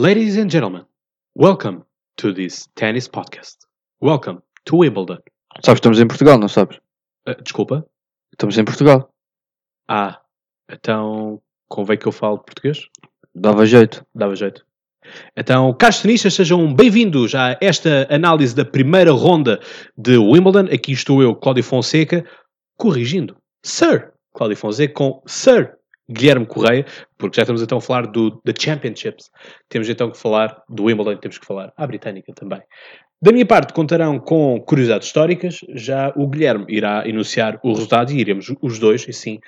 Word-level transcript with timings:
Ladies 0.00 0.36
and 0.36 0.48
gentlemen, 0.48 0.84
welcome 1.34 1.82
to 2.18 2.32
this 2.32 2.68
tennis 2.76 3.08
podcast. 3.08 3.56
Welcome 4.00 4.42
to 4.66 4.76
Wimbledon. 4.76 5.18
Sabes, 5.60 5.78
estamos 5.78 5.98
em 5.98 6.06
Portugal, 6.06 6.38
não 6.38 6.46
sabes? 6.46 6.78
Ah, 7.26 7.34
desculpa. 7.42 7.84
Estamos 8.32 8.56
em 8.56 8.64
Portugal. 8.64 9.12
Ah, 9.88 10.20
então 10.70 11.42
convém 11.68 11.98
que 11.98 12.06
eu 12.06 12.12
fale 12.12 12.36
português? 12.36 12.86
Dava 13.34 13.66
jeito. 13.66 14.06
Dava 14.14 14.36
jeito. 14.36 14.64
Então, 15.36 15.74
caros 15.74 16.00
tenistas, 16.00 16.34
sejam 16.34 16.72
bem-vindos 16.72 17.34
a 17.34 17.58
esta 17.60 18.06
análise 18.08 18.54
da 18.54 18.64
primeira 18.64 19.10
ronda 19.10 19.58
de 19.96 20.16
Wimbledon. 20.16 20.72
Aqui 20.72 20.92
estou 20.92 21.20
eu, 21.20 21.34
Cláudio 21.34 21.64
Fonseca, 21.64 22.24
corrigindo 22.76 23.36
Sir 23.64 24.12
Cláudio 24.32 24.56
Fonseca 24.56 24.94
com 24.94 25.20
Sir 25.26 25.76
Guilherme 26.10 26.46
Correia, 26.46 26.86
porque 27.16 27.36
já 27.36 27.42
estamos 27.42 27.62
então 27.62 27.78
a 27.78 27.80
falar 27.80 28.06
do, 28.06 28.40
da 28.44 28.52
Championships. 28.58 29.30
Temos 29.68 29.88
então 29.88 30.10
que 30.10 30.18
falar 30.18 30.62
do 30.68 30.84
Wimbledon, 30.84 31.16
temos 31.18 31.38
que 31.38 31.46
falar 31.46 31.72
à 31.76 31.86
britânica 31.86 32.32
também. 32.34 32.60
Da 33.20 33.32
minha 33.32 33.44
parte, 33.44 33.72
contarão 33.72 34.18
com 34.18 34.60
curiosidades 34.60 35.08
históricas. 35.08 35.60
Já 35.74 36.12
o 36.16 36.28
Guilherme 36.28 36.66
irá 36.68 37.06
enunciar 37.06 37.58
o 37.64 37.72
resultado 37.72 38.12
e 38.12 38.18
iremos 38.18 38.46
os 38.62 38.78
dois, 38.78 39.06
e 39.08 39.12
sim, 39.12 39.38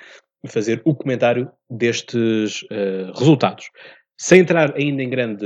fazer 0.47 0.81
o 0.85 0.93
comentário 0.93 1.49
destes 1.69 2.63
uh, 2.63 3.17
resultados. 3.17 3.65
Sem 4.19 4.41
entrar 4.41 4.75
ainda 4.75 5.01
em 5.01 5.09
grande 5.09 5.45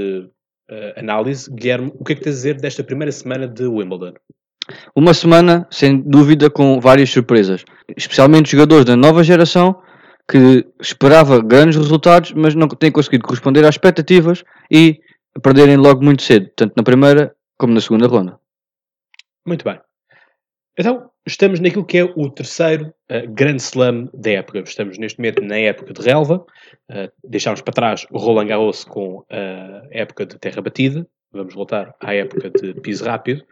uh, 0.70 1.00
análise, 1.00 1.50
Guilherme, 1.54 1.92
o 2.00 2.04
que 2.04 2.14
é 2.14 2.16
que 2.16 2.22
tens 2.22 2.34
a 2.34 2.38
dizer 2.38 2.56
desta 2.56 2.84
primeira 2.84 3.12
semana 3.12 3.48
de 3.48 3.68
Wimbledon? 3.68 4.14
Uma 4.96 5.14
semana, 5.14 5.68
sem 5.70 6.02
dúvida, 6.02 6.50
com 6.50 6.80
várias 6.80 7.12
surpresas. 7.12 7.64
Especialmente 7.96 8.52
jogadores 8.52 8.86
da 8.86 8.96
nova 8.96 9.24
geração 9.24 9.80
que 10.28 10.66
esperava 10.80 11.42
grandes 11.42 11.78
resultados, 11.78 12.34
mas 12.34 12.56
não 12.56 12.68
têm 12.68 12.92
conseguido 12.92 13.24
corresponder 13.24 13.64
às 13.64 13.76
expectativas 13.76 14.44
e 14.72 15.00
perderem 15.42 15.78
logo 15.78 16.04
muito 16.04 16.24
cedo, 16.24 16.50
tanto 16.56 16.74
na 16.76 16.84
primeira 16.84 17.36
como 17.58 17.74
na 17.74 17.82
segunda 17.82 18.08
ronda. 18.08 18.40
Muito 19.46 19.64
bem. 19.64 19.80
Então, 20.78 21.10
estamos 21.26 21.60
naquilo 21.60 21.86
que 21.86 22.00
é 22.00 22.04
o 22.04 22.30
terceiro 22.30 22.94
uh, 23.10 23.32
grande 23.32 23.62
slam 23.62 24.10
da 24.14 24.32
época. 24.32 24.60
Estamos 24.60 24.98
neste 24.98 25.20
momento 25.20 25.42
na 25.42 25.58
época 25.58 25.94
de 25.94 26.02
relva. 26.02 26.46
Uh, 26.90 27.12
deixámos 27.24 27.62
para 27.62 27.74
trás 27.74 28.06
o 28.12 28.18
Roland 28.18 28.48
Garros 28.48 28.84
com 28.84 29.24
a 29.30 29.88
época 29.92 30.26
de 30.26 30.38
terra 30.38 30.62
batida. 30.62 31.08
Vamos 31.32 31.54
voltar 31.54 31.96
à 32.02 32.14
época 32.14 32.50
de 32.50 32.74
piso 32.82 33.06
rápido. 33.06 33.44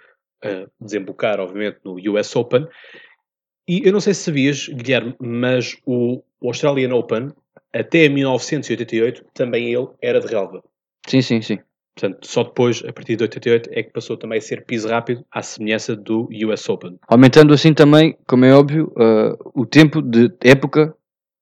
Uh, 0.43 0.69
desembocar, 0.81 1.39
obviamente, 1.39 1.79
no 1.85 1.95
US 2.11 2.35
Open. 2.35 2.67
E 3.67 3.87
eu 3.87 3.93
não 3.93 4.01
sei 4.01 4.13
se 4.13 4.23
sabias, 4.23 4.67
Guilherme, 4.67 5.15
mas 5.19 5.77
o 5.85 6.21
Australian 6.41 6.93
Open, 6.95 7.29
até 7.73 8.09
1988, 8.09 9.25
também 9.33 9.73
ele 9.73 9.87
era 10.01 10.19
de 10.19 10.27
relva. 10.27 10.61
Sim, 11.07 11.21
sim, 11.21 11.41
sim. 11.41 11.59
Portanto, 11.95 12.27
só 12.27 12.43
depois, 12.43 12.83
a 12.85 12.91
partir 12.91 13.15
de 13.15 13.23
88, 13.23 13.69
é 13.71 13.83
que 13.83 13.91
passou 13.91 14.17
também 14.17 14.39
a 14.39 14.41
ser 14.41 14.65
piso 14.65 14.87
rápido, 14.87 15.23
à 15.31 15.41
semelhança 15.41 15.95
do 15.95 16.27
US 16.45 16.67
Open. 16.67 16.97
Aumentando 17.07 17.53
assim 17.53 17.73
também, 17.73 18.17
como 18.27 18.45
é 18.45 18.53
óbvio, 18.53 18.91
uh, 18.97 19.37
o 19.53 19.65
tempo 19.65 20.01
de 20.01 20.31
época 20.41 20.95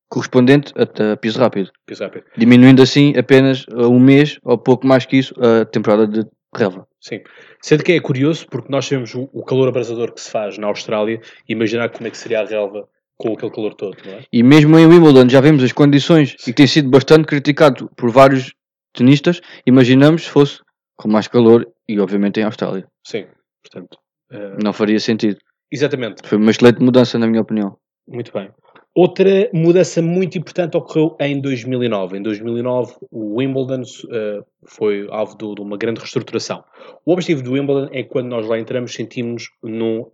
correspondente 0.10 0.74
a, 0.76 1.14
a 1.14 1.18
piso 1.18 1.40
rápido. 1.40 1.72
Piso 1.86 2.04
rápido. 2.04 2.26
Diminuindo 2.38 2.82
assim 2.82 3.14
apenas 3.18 3.66
uh, 3.68 3.88
um 3.88 4.00
mês, 4.00 4.40
ou 4.44 4.58
pouco 4.58 4.86
mais 4.86 5.06
que 5.06 5.18
isso, 5.18 5.34
a 5.42 5.64
temporada 5.64 6.06
de 6.06 6.28
relva. 6.54 6.88
Sim. 7.00 7.22
Sendo 7.62 7.84
que 7.84 7.94
é 7.94 8.00
curioso, 8.00 8.46
porque 8.50 8.72
nós 8.72 8.88
temos 8.88 9.14
o, 9.16 9.44
calor 9.44 9.68
abrasador 9.70 10.14
que 10.14 10.22
se 10.22 10.30
faz 10.30 10.58
na 10.58 10.68
Austrália, 10.68 11.22
imaginar 11.48 11.90
como 11.90 12.08
é 12.08 12.10
que 12.12 12.18
seria 12.18 12.42
a 12.42 12.46
relva 12.46 12.88
com 13.18 13.34
aquele 13.34 13.52
calor 13.52 13.74
todo, 13.76 13.96
não 14.06 14.14
é? 14.14 14.24
E 14.32 14.44
mesmo 14.44 14.78
em 14.78 14.86
Wimbledon 14.88 15.30
já 15.30 15.40
vemos 15.40 15.64
as 15.64 15.72
condições 15.72 16.34
e 16.42 16.46
que 16.46 16.54
tem 16.54 16.68
sido 16.68 16.90
bastante 16.90 17.26
criticado 17.26 17.90
por 17.96 18.10
vários 18.12 18.54
tenistas, 18.94 19.42
imaginamos 19.66 20.24
se 20.24 20.30
fosse 20.30 20.60
com 20.98 21.08
mais 21.08 21.28
calor 21.28 21.68
e 21.88 22.00
obviamente 22.00 22.40
em 22.40 22.44
Austrália. 22.44 22.88
Sim, 23.06 23.26
portanto. 23.62 23.98
Uh, 24.32 24.64
Não 24.64 24.74
faria 24.74 25.00
sentido. 25.00 25.38
exatamente, 25.72 26.28
Foi 26.28 26.38
uma 26.38 26.52
excelente 26.52 26.82
mudança 26.82 27.20
na 27.20 27.28
minha 27.28 27.42
opinião. 27.42 27.78
muito 28.08 28.32
bem. 28.32 28.50
Outra 28.94 29.50
mudança 29.54 30.02
muito 30.02 30.38
importante 30.38 30.76
ocorreu 30.76 31.16
em 31.22 31.40
2009. 31.40 32.18
Em 32.18 32.22
2009, 32.22 32.96
o 33.10 33.38
Wimbledon 33.38 33.84
uh, 33.84 34.46
foi 34.66 35.08
alvo 35.10 35.38
de, 35.38 35.56
de 35.56 35.62
uma 35.62 35.78
grande 35.78 36.02
reestruturação. 36.02 36.62
O 37.06 37.14
objetivo 37.14 37.42
do 37.42 37.54
Wimbledon 37.54 37.90
é 37.94 38.04
que 38.04 38.10
quando 38.10 38.28
nós 38.28 38.46
lá 38.46 38.60
entramos 38.60 38.94
sentimos 38.94 39.50
num 39.64 40.02
uh, 40.02 40.12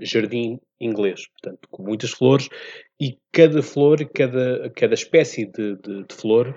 jardim 0.00 0.60
inglês, 0.80 1.26
portanto, 1.26 1.68
com 1.68 1.82
muitas 1.82 2.10
flores, 2.10 2.48
e 3.00 3.18
cada 3.32 3.62
flor, 3.62 3.98
cada, 4.14 4.70
cada 4.76 4.94
espécie 4.94 5.46
de, 5.46 5.76
de, 5.76 6.04
de 6.04 6.14
flor 6.14 6.54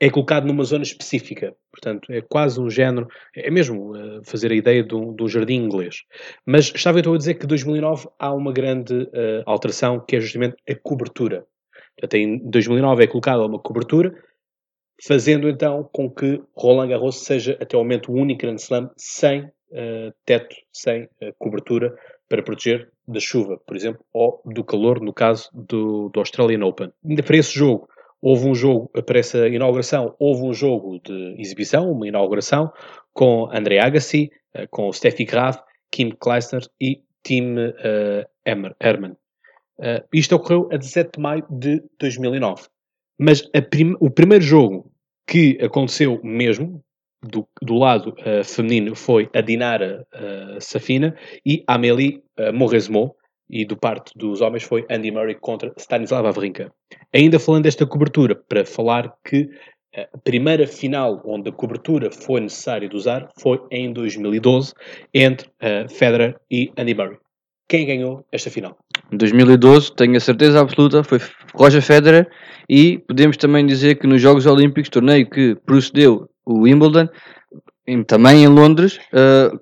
é 0.00 0.10
colocado 0.10 0.46
numa 0.46 0.64
zona 0.64 0.82
específica. 0.82 1.54
Portanto, 1.72 2.12
é 2.12 2.20
quase 2.20 2.60
um 2.60 2.68
género, 2.68 3.08
é 3.34 3.50
mesmo 3.50 3.92
uh, 3.92 4.22
fazer 4.24 4.52
a 4.52 4.54
ideia 4.54 4.82
de 4.82 4.94
um, 4.94 5.14
jardim 5.26 5.56
inglês. 5.56 6.02
Mas 6.44 6.72
estava 6.74 7.00
então 7.00 7.14
a 7.14 7.18
dizer 7.18 7.34
que 7.34 7.44
em 7.44 7.48
2009 7.48 8.08
há 8.18 8.32
uma 8.32 8.52
grande 8.52 8.94
uh, 8.94 9.42
alteração 9.46 10.00
que 10.00 10.16
é 10.16 10.20
justamente 10.20 10.56
a 10.68 10.74
cobertura. 10.74 11.46
Portanto, 11.98 12.14
em 12.14 12.38
2009 12.50 13.04
é 13.04 13.06
colocada 13.06 13.44
uma 13.44 13.58
cobertura, 13.58 14.14
fazendo 15.06 15.48
então 15.48 15.88
com 15.92 16.10
que 16.10 16.42
Roland 16.54 16.88
Garros 16.88 17.24
seja 17.24 17.56
até 17.60 17.76
o 17.76 17.80
momento 17.80 18.12
o 18.12 18.14
único 18.14 18.42
Grand 18.42 18.56
Slam 18.56 18.90
sem 18.96 19.44
uh, 19.44 20.12
teto, 20.24 20.54
sem 20.72 21.08
cobertura 21.38 21.96
para 22.28 22.42
proteger 22.42 22.90
da 23.06 23.20
chuva, 23.20 23.58
por 23.64 23.76
exemplo, 23.76 24.04
ou 24.12 24.42
do 24.44 24.64
calor, 24.64 25.00
no 25.00 25.12
caso 25.12 25.48
do, 25.54 26.08
do 26.08 26.18
Australian 26.18 26.66
Open. 26.66 26.92
Ainda 27.04 27.22
para 27.22 27.36
esse 27.36 27.54
jogo, 27.54 27.88
houve 28.20 28.46
um 28.46 28.54
jogo, 28.54 28.88
para 29.04 29.18
essa 29.18 29.48
inauguração, 29.48 30.14
houve 30.18 30.42
um 30.42 30.52
jogo 30.52 31.00
de 31.04 31.36
exibição, 31.38 31.90
uma 31.90 32.08
inauguração, 32.08 32.72
com 33.12 33.48
André 33.52 33.78
Agassi, 33.78 34.30
uh, 34.56 34.66
com 34.70 34.92
Steffi 34.92 35.24
Graf, 35.24 35.58
Kim 35.90 36.10
Kleistner 36.10 36.62
e 36.80 37.00
Tim 37.22 37.54
uh, 37.54 38.24
Herman. 38.80 39.12
Uh, 39.78 40.02
isto 40.12 40.34
ocorreu 40.36 40.68
a 40.72 40.76
17 40.76 41.10
de 41.16 41.20
maio 41.20 41.44
de 41.50 41.82
2009. 41.98 42.68
Mas 43.18 43.42
prim- 43.70 43.96
o 44.00 44.10
primeiro 44.10 44.44
jogo 44.44 44.90
que 45.26 45.58
aconteceu 45.62 46.20
mesmo, 46.22 46.82
do, 47.22 47.48
do 47.62 47.74
lado 47.74 48.14
uh, 48.20 48.44
feminino, 48.44 48.94
foi 48.94 49.28
a 49.34 49.40
Dinara 49.40 50.06
Safina 50.60 51.16
e 51.44 51.64
a 51.66 51.74
Amélie 51.74 52.22
uh, 52.38 52.52
e 53.48 53.64
do 53.64 53.76
parte 53.76 54.12
dos 54.16 54.40
homens 54.40 54.64
foi 54.64 54.84
Andy 54.90 55.10
Murray 55.10 55.36
contra 55.36 55.72
Stanislav 55.76 56.24
Wawrinka. 56.24 56.72
Ainda 57.12 57.38
falando 57.38 57.64
desta 57.64 57.86
cobertura, 57.86 58.34
para 58.34 58.64
falar 58.64 59.12
que 59.24 59.50
a 59.96 60.18
primeira 60.18 60.66
final 60.66 61.22
onde 61.24 61.48
a 61.48 61.52
cobertura 61.52 62.10
foi 62.10 62.40
necessária 62.40 62.88
de 62.88 62.94
usar 62.94 63.28
foi 63.38 63.60
em 63.70 63.92
2012, 63.92 64.74
entre 65.14 65.48
uh, 65.48 65.88
Federer 65.88 66.36
e 66.50 66.70
Andy 66.76 66.94
Murray. 66.94 67.16
Quem 67.68 67.86
ganhou 67.86 68.24
esta 68.30 68.50
final? 68.50 68.76
Em 69.10 69.16
2012, 69.16 69.94
tenho 69.94 70.16
a 70.16 70.20
certeza 70.20 70.60
absoluta, 70.60 71.02
foi 71.02 71.18
Roger 71.54 71.82
Federer 71.82 72.28
e 72.68 72.98
podemos 72.98 73.36
também 73.36 73.66
dizer 73.66 73.96
que 73.96 74.06
nos 74.06 74.20
Jogos 74.20 74.46
Olímpicos, 74.46 74.90
torneio 74.90 75.28
que 75.28 75.56
procedeu 75.64 76.28
o 76.44 76.62
Wimbledon, 76.62 77.08
também 78.06 78.44
em 78.44 78.48
Londres, 78.48 78.98
uh, 79.12 79.58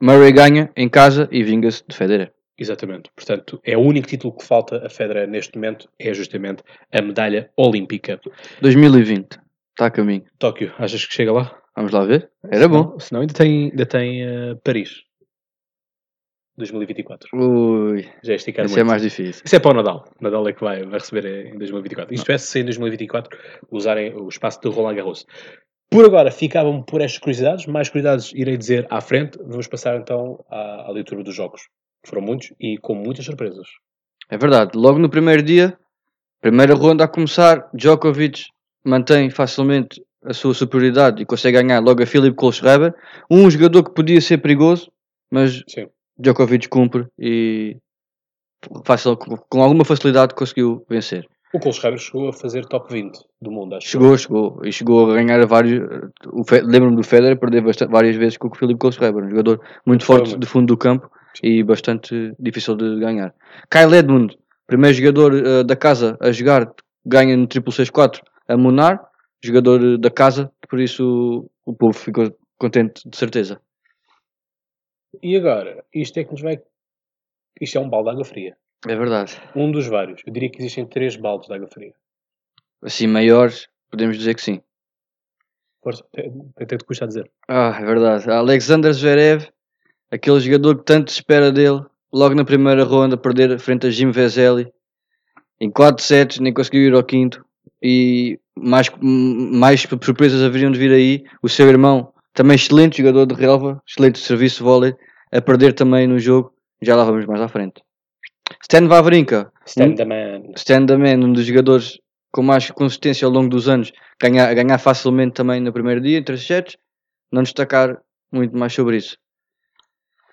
Murray 0.00 0.32
ganha 0.32 0.70
em 0.76 0.88
casa 0.88 1.28
e 1.30 1.42
vinga-se 1.42 1.84
de 1.86 1.94
Federer. 1.94 2.33
Exatamente. 2.56 3.10
Portanto, 3.14 3.60
é 3.64 3.76
o 3.76 3.80
único 3.80 4.06
título 4.06 4.36
que 4.36 4.44
falta 4.44 4.86
a 4.86 4.88
Federer 4.88 5.28
neste 5.28 5.56
momento, 5.56 5.88
é 5.98 6.14
justamente 6.14 6.62
a 6.92 7.02
medalha 7.02 7.50
olímpica. 7.56 8.20
2020, 8.60 9.38
está 9.70 9.86
a 9.86 9.90
caminho. 9.90 10.24
Tóquio, 10.38 10.72
achas 10.78 11.04
que 11.04 11.14
chega 11.14 11.32
lá? 11.32 11.60
Vamos 11.76 11.92
lá 11.92 12.04
ver? 12.04 12.30
Era 12.48 12.68
bom. 12.68 12.84
Senão, 12.84 13.00
senão 13.00 13.20
ainda 13.22 13.34
tem, 13.34 13.70
ainda 13.70 13.86
tem 13.86 14.22
eh, 14.22 14.54
Paris. 14.62 15.02
2024. 16.56 17.28
Ui, 17.36 18.08
Já 18.22 18.32
é 18.32 18.36
esticar 18.36 18.64
isso 18.64 18.74
muito. 18.74 18.86
é 18.86 18.88
mais 18.88 19.02
difícil. 19.02 19.42
Isso 19.44 19.56
é 19.56 19.58
para 19.58 19.72
o 19.72 19.74
Nadal. 19.74 20.04
Nadal 20.20 20.48
é 20.48 20.52
que 20.52 20.60
vai, 20.60 20.84
vai 20.84 21.00
receber 21.00 21.48
em 21.52 21.58
2024. 21.58 22.14
Isto 22.14 22.30
é, 22.30 22.38
se 22.38 22.60
em 22.60 22.64
2024 22.64 23.36
usarem 23.72 24.14
o 24.14 24.28
espaço 24.28 24.60
de 24.60 24.68
Roland 24.68 24.94
Garros. 24.94 25.26
Por 25.90 26.04
agora, 26.04 26.30
ficavam 26.30 26.82
por 26.82 27.00
estas 27.00 27.18
curiosidades. 27.18 27.66
Mais 27.66 27.88
curiosidades 27.88 28.32
irei 28.34 28.56
dizer 28.56 28.86
à 28.88 29.00
frente. 29.00 29.36
Vamos 29.38 29.66
passar 29.66 29.96
então 29.98 30.44
à, 30.48 30.86
à 30.88 30.90
leitura 30.92 31.24
dos 31.24 31.34
jogos. 31.34 31.62
Foram 32.04 32.22
muitos 32.22 32.52
e 32.60 32.76
com 32.78 32.94
muitas 32.94 33.24
surpresas. 33.24 33.66
É 34.30 34.36
verdade. 34.38 34.72
Logo 34.74 34.98
no 34.98 35.08
primeiro 35.08 35.42
dia, 35.42 35.76
primeira 36.40 36.74
ronda 36.74 37.04
a 37.04 37.08
começar, 37.08 37.68
Djokovic 37.74 38.44
mantém 38.84 39.30
facilmente 39.30 40.02
a 40.24 40.32
sua 40.32 40.54
superioridade 40.54 41.22
e 41.22 41.26
consegue 41.26 41.60
ganhar 41.60 41.80
logo 41.80 42.02
a 42.02 42.06
Philip 42.06 42.34
Kohlschreiber, 42.34 42.94
um 43.30 43.50
jogador 43.50 43.82
que 43.84 43.94
podia 43.94 44.20
ser 44.20 44.38
perigoso, 44.38 44.90
mas 45.30 45.62
Sim. 45.68 45.86
Djokovic 46.18 46.68
cumpre 46.68 47.06
e 47.18 47.76
fácil, 48.84 49.16
com 49.16 49.62
alguma 49.62 49.84
facilidade 49.84 50.34
conseguiu 50.34 50.84
vencer. 50.88 51.26
O 51.52 51.60
Kohlschreiber 51.60 52.00
chegou 52.00 52.28
a 52.28 52.32
fazer 52.32 52.64
top 52.66 52.92
20 52.92 53.16
do 53.40 53.50
mundo, 53.50 53.76
acho. 53.76 53.86
Chegou, 53.86 54.16
chegou 54.18 54.60
e 54.64 54.72
chegou 54.72 55.10
a 55.12 55.14
ganhar 55.14 55.40
a 55.40 55.46
vários. 55.46 55.80
Lembro-me 56.64 56.96
do 56.96 57.04
Federer 57.04 57.38
perder 57.38 57.62
várias 57.88 58.16
vezes 58.16 58.36
com 58.36 58.48
o 58.48 58.54
Philip 58.54 58.78
Kohlschreiber, 58.78 59.24
um 59.24 59.30
jogador 59.30 59.60
muito 59.86 60.04
Foi 60.04 60.16
forte 60.16 60.30
muito. 60.30 60.40
de 60.40 60.46
fundo 60.48 60.66
do 60.66 60.76
campo 60.76 61.08
e 61.42 61.62
bastante 61.62 62.34
difícil 62.38 62.76
de 62.76 62.98
ganhar. 63.00 63.34
Kyle 63.70 63.94
Edmund, 63.96 64.36
primeiro 64.66 64.96
jogador 64.96 65.34
eh, 65.34 65.64
da 65.64 65.76
casa 65.76 66.16
a 66.20 66.30
jogar, 66.32 66.72
ganha 67.04 67.36
no 67.36 67.46
664 67.50 68.22
a 68.48 68.56
Munar. 68.56 69.00
jogador 69.42 69.98
da 69.98 70.10
casa, 70.10 70.50
por 70.68 70.80
isso 70.80 71.50
o 71.64 71.74
povo 71.74 71.92
ficou 71.92 72.36
contente 72.58 73.08
de 73.08 73.16
certeza. 73.16 73.60
E 75.22 75.36
agora, 75.36 75.84
isto 75.94 76.18
é 76.18 76.24
que 76.24 76.32
nos 76.32 76.42
vai. 76.42 76.60
Isto 77.60 77.78
é 77.78 77.80
um 77.80 77.88
balde 77.88 78.08
de 78.08 78.12
água 78.14 78.24
fria. 78.24 78.56
É 78.86 78.96
verdade. 78.96 79.40
Um 79.54 79.70
dos 79.70 79.86
vários. 79.86 80.20
Eu 80.26 80.32
diria 80.32 80.50
que 80.50 80.58
existem 80.60 80.86
três 80.86 81.16
baldes 81.16 81.48
de 81.48 81.54
água 81.54 81.68
fria. 81.68 81.94
Assim, 82.82 83.06
maiores, 83.06 83.68
podemos 83.90 84.18
dizer 84.18 84.34
que 84.34 84.42
sim. 84.42 84.60
Força, 85.82 86.04
até 86.12 86.30
até 86.58 86.76
te 86.76 86.84
custa 86.84 87.04
a 87.04 87.08
dizer. 87.08 87.30
Ah, 87.48 87.76
é 87.80 87.84
verdade. 87.84 88.30
Alexander 88.30 88.92
Zverev, 88.92 89.48
aquele 90.14 90.40
jogador 90.40 90.78
que 90.78 90.84
tanto 90.84 91.10
se 91.10 91.18
espera 91.18 91.50
dele, 91.50 91.82
logo 92.12 92.34
na 92.34 92.44
primeira 92.44 92.84
ronda, 92.84 93.16
perder 93.16 93.58
frente 93.58 93.86
a 93.86 93.90
Jim 93.90 94.10
Vesely. 94.10 94.68
Em 95.60 95.70
4 95.70 96.02
sets, 96.02 96.38
nem 96.38 96.52
conseguiu 96.52 96.82
ir 96.82 96.94
ao 96.94 97.02
quinto. 97.02 97.44
E 97.82 98.38
mais, 98.56 98.90
mais 99.00 99.82
surpresas 99.82 100.42
haveriam 100.42 100.70
de 100.70 100.78
vir 100.78 100.92
aí. 100.92 101.24
O 101.42 101.48
seu 101.48 101.68
irmão, 101.68 102.12
também 102.32 102.54
excelente 102.54 102.98
jogador 102.98 103.26
de 103.26 103.34
relva, 103.34 103.82
excelente 103.86 104.18
serviço 104.18 104.58
de 104.58 104.62
vôlei, 104.62 104.94
a 105.32 105.40
perder 105.40 105.72
também 105.72 106.06
no 106.06 106.18
jogo. 106.18 106.52
Já 106.80 106.94
lá 106.96 107.04
vamos 107.04 107.26
mais 107.26 107.40
à 107.40 107.48
frente. 107.48 107.82
Stan 108.62 108.86
Wawrinka, 108.86 109.50
Stand 109.66 109.94
the 109.94 110.04
man. 110.04 110.52
Stan 110.56 110.86
the 110.86 110.96
Man, 110.96 111.26
um 111.26 111.32
dos 111.32 111.46
jogadores 111.46 111.98
com 112.30 112.42
mais 112.42 112.70
consistência 112.70 113.26
ao 113.26 113.32
longo 113.32 113.48
dos 113.48 113.68
anos, 113.68 113.92
ganhar, 114.20 114.52
ganhar 114.54 114.78
facilmente 114.78 115.34
também 115.34 115.60
no 115.60 115.72
primeiro 115.72 116.00
dia, 116.00 116.18
em 116.18 116.22
3 116.22 116.46
sets. 116.46 116.76
Não 117.32 117.42
destacar 117.42 117.98
muito 118.30 118.56
mais 118.56 118.72
sobre 118.72 118.96
isso. 118.96 119.16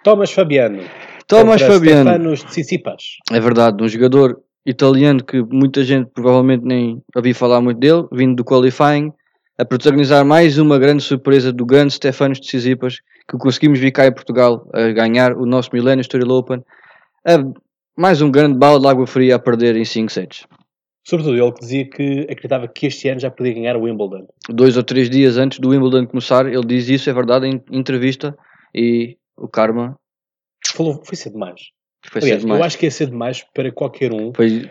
Thomas 0.04 0.32
Fabiano. 0.32 0.80
Thomas 1.28 1.62
Fabiano. 1.62 2.10
Stefanos 2.10 2.44
Tsitsipas. 2.44 3.04
É 3.32 3.40
verdade, 3.40 3.84
um 3.84 3.88
jogador 3.88 4.40
italiano 4.66 5.24
que 5.24 5.42
muita 5.42 5.84
gente 5.84 6.10
provavelmente 6.14 6.64
nem 6.66 7.02
ouviu 7.16 7.34
falar 7.36 7.62
muito 7.62 7.80
dele, 7.80 8.06
vindo 8.12 8.36
do 8.36 8.44
qualifying, 8.44 9.12
a 9.58 9.66
protagonizar 9.66 10.26
mais 10.26 10.58
uma 10.58 10.78
grande 10.80 11.04
surpresa 11.04 11.52
do 11.54 11.66
grande 11.66 11.94
Stefanos 11.94 12.40
Tsitsipas, 12.40 12.98
que 13.30 13.38
conseguimos 13.38 13.80
vir 13.80 13.92
cá 13.92 14.08
em 14.08 14.12
Portugal 14.14 14.68
a 14.74 14.90
ganhar 14.92 15.34
o 15.38 15.46
nosso 15.46 15.70
Millennium 15.74 16.02
Story 16.02 16.24
Open. 16.30 16.64
A- 17.26 17.44
mais 17.98 18.22
um 18.22 18.32
grande 18.32 18.58
balde 18.58 18.84
de 18.84 18.88
água 18.90 19.06
fria 19.06 19.36
a 19.36 19.40
perder 19.40 19.76
em 19.76 19.86
5 19.86 20.12
sets. 20.12 20.46
Sobretudo 21.06 21.36
ele 21.38 21.52
que 21.52 21.60
dizia 21.60 21.90
que 21.90 22.22
acreditava 22.22 22.68
que 22.68 22.88
este 22.88 23.10
ano 23.10 23.20
já 23.20 23.30
podia 23.32 23.54
ganhar 23.54 23.76
o 23.76 23.82
Wimbledon. 23.84 24.26
Dois 24.50 24.78
ou 24.78 24.84
três 24.84 25.10
dias 25.10 25.38
antes 25.38 25.60
do 25.60 25.70
Wimbledon 25.70 26.06
começar, 26.08 26.46
ele 26.46 26.66
diz 26.66 26.88
isso, 26.90 27.10
é 27.10 27.14
verdade, 27.14 27.48
em 27.48 27.62
entrevista, 27.72 28.36
e 28.74 29.18
o 29.38 29.48
karma 29.48 29.98
Falou, 30.68 31.02
foi 31.04 31.16
cedo 31.16 31.34
demais. 31.34 31.62
foi 32.06 32.22
Aliás, 32.22 32.42
cedo 32.42 32.48
demais. 32.48 32.60
eu 32.60 32.66
acho 32.66 32.78
que 32.78 32.86
é 32.86 32.90
cedo 32.90 33.12
demais 33.12 33.44
para 33.54 33.72
qualquer 33.72 34.14
um 34.14 34.34
Foi 34.34 34.70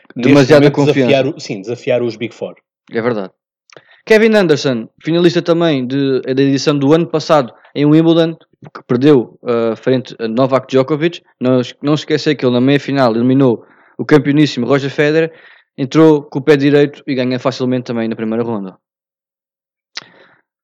confiança. 0.70 1.06
Desafiar, 1.08 1.40
sim, 1.40 1.60
desafiar 1.60 2.02
os 2.02 2.16
Big 2.16 2.34
Four. 2.34 2.54
É 2.90 3.02
verdade. 3.02 3.32
Kevin 4.06 4.34
Anderson, 4.34 4.88
finalista 5.02 5.42
também 5.42 5.86
de, 5.86 6.22
da 6.22 6.42
edição 6.42 6.78
do 6.78 6.92
ano 6.92 7.06
passado 7.06 7.52
em 7.74 7.84
Wimbledon, 7.84 8.34
que 8.74 8.82
perdeu 8.86 9.38
uh, 9.42 9.76
frente 9.76 10.16
a 10.18 10.26
Novak 10.26 10.66
Djokovic. 10.68 11.22
Não, 11.40 11.60
não 11.82 11.94
esquecer 11.94 12.34
que 12.34 12.44
ele 12.44 12.54
na 12.54 12.60
meia-final 12.60 13.14
eliminou 13.14 13.64
o 13.98 14.04
campeoníssimo 14.04 14.66
Roger 14.66 14.90
Federer, 14.90 15.32
entrou 15.76 16.22
com 16.22 16.38
o 16.38 16.42
pé 16.42 16.56
direito 16.56 17.02
e 17.06 17.14
ganha 17.14 17.38
facilmente 17.38 17.84
também 17.84 18.08
na 18.08 18.16
primeira 18.16 18.42
ronda. 18.42 18.78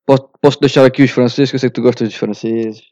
Posso, 0.06 0.28
posso 0.40 0.60
deixar 0.60 0.84
aqui 0.86 1.02
os 1.02 1.10
franceses, 1.10 1.50
que 1.50 1.56
eu 1.56 1.60
sei 1.60 1.68
que 1.68 1.74
tu 1.74 1.82
gostas 1.82 2.08
dos 2.08 2.16
franceses. 2.16 2.82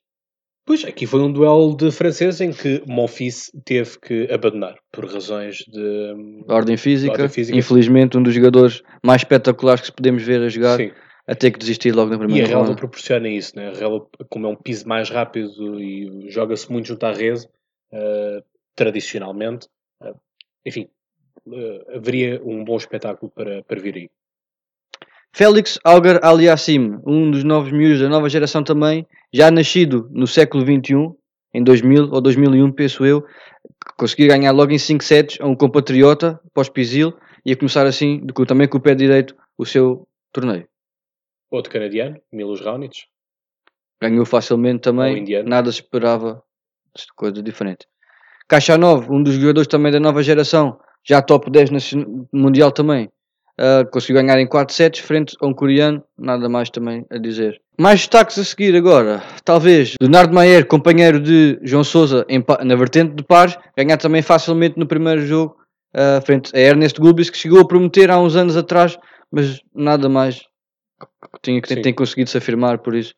Pois, 0.67 0.83
aqui 0.85 1.07
foi 1.07 1.21
um 1.21 1.31
duelo 1.31 1.77
de 1.77 1.91
franceses 1.91 2.41
em 2.41 2.51
que 2.51 2.83
Monfils 2.87 3.53
teve 3.67 3.99
que 4.01 4.33
abandonar 4.33 4.77
por 4.91 5.05
razões 5.05 5.59
de... 5.59 6.45
Da 6.47 6.55
ordem 6.55 6.77
física, 6.79 7.13
ordem 7.13 7.29
física. 7.29 7.59
infelizmente 7.59 8.17
um 8.17 8.23
dos 8.23 8.35
jogadores 8.35 8.83
mais 9.03 9.21
espetaculares 9.21 9.91
que 9.91 9.95
podemos 9.95 10.23
ver 10.23 10.41
a 10.41 10.49
jogar, 10.49 10.79
Sim. 10.79 10.91
a 11.27 11.35
ter 11.35 11.51
que 11.51 11.59
desistir 11.59 11.95
logo 11.95 12.11
na 12.11 12.15
E 12.15 12.17
a 12.17 12.21
primeira 12.21 12.57
ronda. 12.57 12.75
proporciona 12.75 13.29
isso, 13.29 13.55
né? 13.57 13.73
A 13.73 14.25
como 14.31 14.47
é 14.47 14.51
um 14.51 14.57
piso 14.57 14.89
mais 14.89 15.11
rápido 15.11 15.79
e 15.79 16.31
joga-se 16.31 16.73
muito 16.73 16.89
junto 16.89 17.05
à 17.05 17.13
rede, 17.13 17.47
eh, 17.93 18.43
tradicionalmente, 18.75 19.69
eh, 20.03 20.15
enfim, 20.65 20.89
eh, 21.53 21.97
haveria 21.97 22.41
um 22.43 22.65
bom 22.65 22.77
espetáculo 22.77 23.31
para, 23.31 23.63
para 23.65 23.81
vir 23.81 23.95
aí. 23.97 24.11
Félix 25.35 25.81
Auger 25.83 26.21
Aliassim, 26.23 27.01
um 27.05 27.29
dos 27.29 27.43
novos 27.43 27.73
miúdos 27.73 28.01
da 28.01 28.09
nova 28.09 28.29
geração 28.29 28.63
também, 28.63 29.05
já 29.33 29.51
nascido 29.51 30.09
no 30.13 30.29
século 30.29 30.63
XXI, 30.65 31.11
em 31.53 31.63
2000 31.65 32.09
ou 32.13 32.21
2001, 32.21 32.71
penso 32.71 33.05
eu, 33.05 33.25
conseguiu 33.97 34.29
ganhar 34.29 34.53
logo 34.53 34.71
em 34.71 34.79
5 34.79 35.03
sets 35.03 35.41
a 35.41 35.47
um 35.47 35.57
compatriota, 35.57 36.41
pós-Pisil, 36.53 37.13
e 37.45 37.51
a 37.53 37.57
começar 37.57 37.85
assim, 37.85 38.25
também 38.47 38.69
com 38.69 38.79
o 38.79 38.81
pé 38.81 38.95
direito, 38.95 39.35
o 39.59 39.67
seu 39.67 40.07
torneio. 40.33 40.69
Outro 41.51 41.73
canadiano, 41.73 42.17
Milos 42.33 42.61
Raonic, 42.61 43.03
Ganhou 44.01 44.27
facilmente 44.27 44.81
também, 44.83 45.25
nada 45.45 45.73
se 45.73 45.81
esperava 45.81 46.43
de 46.97 47.07
coisa 47.17 47.43
diferente. 47.43 47.87
Kachanov, 48.47 49.11
um 49.11 49.23
dos 49.23 49.35
jogadores 49.35 49.67
também 49.67 49.91
da 49.91 49.99
nova 49.99 50.23
geração, 50.23 50.79
já 51.03 51.21
top 51.23 51.51
10 51.51 51.71
nacion- 51.71 52.27
mundial 52.33 52.71
também, 52.71 53.11
ah, 53.59 53.85
conseguiu 53.91 54.17
ganhar 54.17 54.39
em 54.39 54.47
4 54.47 54.75
sets 54.75 55.01
frente 55.01 55.37
a 55.41 55.47
um 55.47 55.55
coreano, 55.55 56.03
nada 56.19 56.49
mais 56.49 56.71
também 56.71 57.05
a 57.11 57.19
dizer. 57.19 57.61
Mais 57.79 58.01
destaques 58.01 58.39
a 58.39 58.45
seguir 58.45 58.75
agora, 58.77 59.23
talvez 59.45 59.95
Leonardo 60.01 60.35
Maier, 60.35 60.67
companheiro 60.67 61.21
de 61.21 61.59
João 61.62 61.83
Sousa 61.83 62.25
em 62.29 62.43
na 62.65 62.77
vertente 62.77 63.15
de 63.15 63.25
pares, 63.25 63.56
ganhar 63.77 63.97
também 63.97 64.23
facilmente 64.23 64.79
no 64.79 64.87
primeiro 64.87 65.25
jogo 65.27 65.56
ah, 65.95 66.21
frente 66.25 66.55
a 66.55 66.59
Ernest 66.59 67.01
Gulbis, 67.01 67.31
que 67.31 67.39
chegou 67.39 67.61
a 67.61 67.67
prometer 67.67 68.11
há 68.11 68.19
uns 68.19 68.37
anos 68.37 68.56
atrás, 68.56 68.99
mas 69.31 69.61
nada 69.75 70.09
mais 70.09 70.43
tinha 71.43 71.61
que 71.61 71.77
tem 71.77 71.95
conseguido 71.95 72.31
se 72.31 72.39
afirmar, 72.39 72.79
por 72.79 72.95
isso 72.95 73.15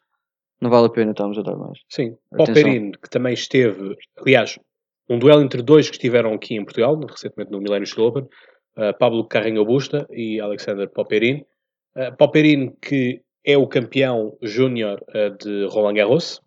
não 0.61 0.71
vale 0.71 0.87
a 0.87 0.91
pena 0.91 1.11
estarmos 1.11 1.39
a 1.39 1.43
dar 1.43 1.57
mais. 1.57 1.79
sim. 1.89 2.17
Popperin, 2.35 2.93
que 2.93 3.11
também 3.11 3.35
esteve, 3.35 3.97
aliás, 4.17 4.59
um 5.09 5.19
duelo 5.19 5.43
entre 5.43 5.63
dois 5.63 5.89
que 5.89 5.97
estiveram 5.97 6.33
aqui 6.33 6.55
em 6.55 6.65
Portugal, 6.65 6.99
recentemente 7.09 7.51
no 7.51 7.61
Millennium 7.61 7.87
Open, 7.99 8.27
Pablo 8.99 9.27
Carreño 9.27 9.65
Busta 9.65 10.07
e 10.11 10.41
Alexander 10.41 10.89
Popperin. 10.89 11.45
Popperin, 12.19 12.77
que 12.81 13.23
é 13.47 13.57
o 13.57 13.69
campeão 13.69 14.37
júnior 14.43 15.03
eh, 15.15 15.31
de 15.31 15.67
Roland 15.67 15.95
Garros, 15.95 16.43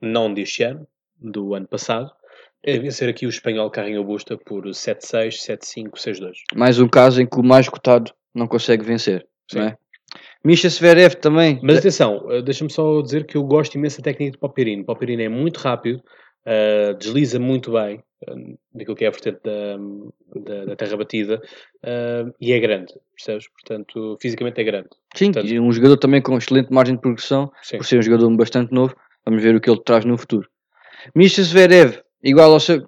não 0.00 0.32
deste 0.32 0.62
ano, 0.62 0.86
do 1.20 1.54
ano 1.54 1.66
passado, 1.66 2.12
a 2.66 2.70
vencer 2.70 3.08
aqui 3.08 3.26
o 3.26 3.28
espanhol 3.28 3.70
Carreño 3.70 4.04
Busta 4.04 4.38
por 4.38 4.64
7-6, 4.64 5.34
7-5, 5.44 5.90
6-2. 5.96 6.32
Mais 6.54 6.78
um 6.78 6.88
caso 6.88 7.20
em 7.20 7.26
que 7.26 7.38
o 7.38 7.42
mais 7.42 7.68
cotado 7.68 8.12
não 8.32 8.46
consegue 8.46 8.84
vencer. 8.84 9.26
Sim. 9.50 9.58
Não 9.58 9.66
é? 9.66 9.76
Misha 10.44 10.70
Sverev 10.70 11.16
também. 11.16 11.58
Mas 11.62 11.78
atenção, 11.78 12.30
eh, 12.30 12.40
deixa-me 12.40 12.70
só 12.70 13.02
dizer 13.02 13.26
que 13.26 13.36
eu 13.36 13.42
gosto 13.42 13.74
imenso 13.74 13.98
da 13.98 14.04
técnica 14.04 14.32
de 14.32 14.38
Popperin. 14.38 14.84
Popperin 14.84 15.20
é 15.22 15.28
muito 15.28 15.58
rápido, 15.58 16.00
eh, 16.46 16.94
desliza 16.94 17.40
muito 17.40 17.72
bem 17.72 18.00
daquilo 18.74 18.96
que 18.96 19.04
é 19.04 19.08
a 19.08 19.10
vertente 19.10 19.40
da, 19.44 19.76
da, 20.40 20.64
da 20.66 20.76
terra 20.76 20.96
batida 20.96 21.40
eh, 21.82 22.24
e 22.40 22.52
é 22.52 22.60
grande, 22.60 22.92
percebes? 23.14 23.48
Portanto, 23.48 24.16
fisicamente 24.20 24.60
é 24.60 24.64
grande. 24.64 24.88
Sim, 25.14 25.32
portanto- 25.32 25.52
e 25.52 25.60
um 25.60 25.72
jogador 25.72 25.96
também 25.96 26.22
com 26.22 26.36
excelente 26.36 26.72
margem 26.72 26.94
de 26.94 27.00
progressão, 27.00 27.50
Sim. 27.62 27.78
por 27.78 27.86
ser 27.86 27.98
um 27.98 28.02
jogador 28.02 28.34
bastante 28.36 28.72
novo. 28.72 28.94
Vamos 29.24 29.42
ver 29.42 29.54
o 29.54 29.60
que 29.60 29.70
ele 29.70 29.80
traz 29.84 30.04
no 30.04 30.18
futuro. 30.18 30.48
Misha 31.14 31.42
Zverev, 31.42 31.98
igual 32.22 32.52
ao 32.52 32.60
seu, 32.60 32.82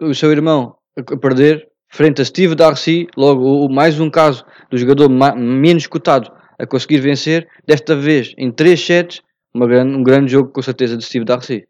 o 0.00 0.14
seu 0.14 0.30
irmão, 0.32 0.76
a 0.96 1.16
perder, 1.16 1.68
frente 1.88 2.22
a 2.22 2.24
Steve 2.24 2.54
Darcy, 2.54 3.06
logo 3.16 3.68
mais 3.68 3.98
um 3.98 4.10
caso 4.10 4.44
do 4.70 4.78
jogador 4.78 5.08
menos 5.08 5.86
cotado 5.86 6.30
a 6.58 6.66
conseguir 6.66 6.98
vencer, 6.98 7.48
desta 7.66 7.96
vez 7.96 8.34
em 8.36 8.52
3 8.52 8.78
sets, 8.80 9.22
grande, 9.54 9.96
um 9.96 10.02
grande 10.02 10.30
jogo 10.32 10.52
com 10.52 10.62
certeza 10.62 10.96
de 10.96 11.04
Steve 11.04 11.24
Darcy. 11.24 11.66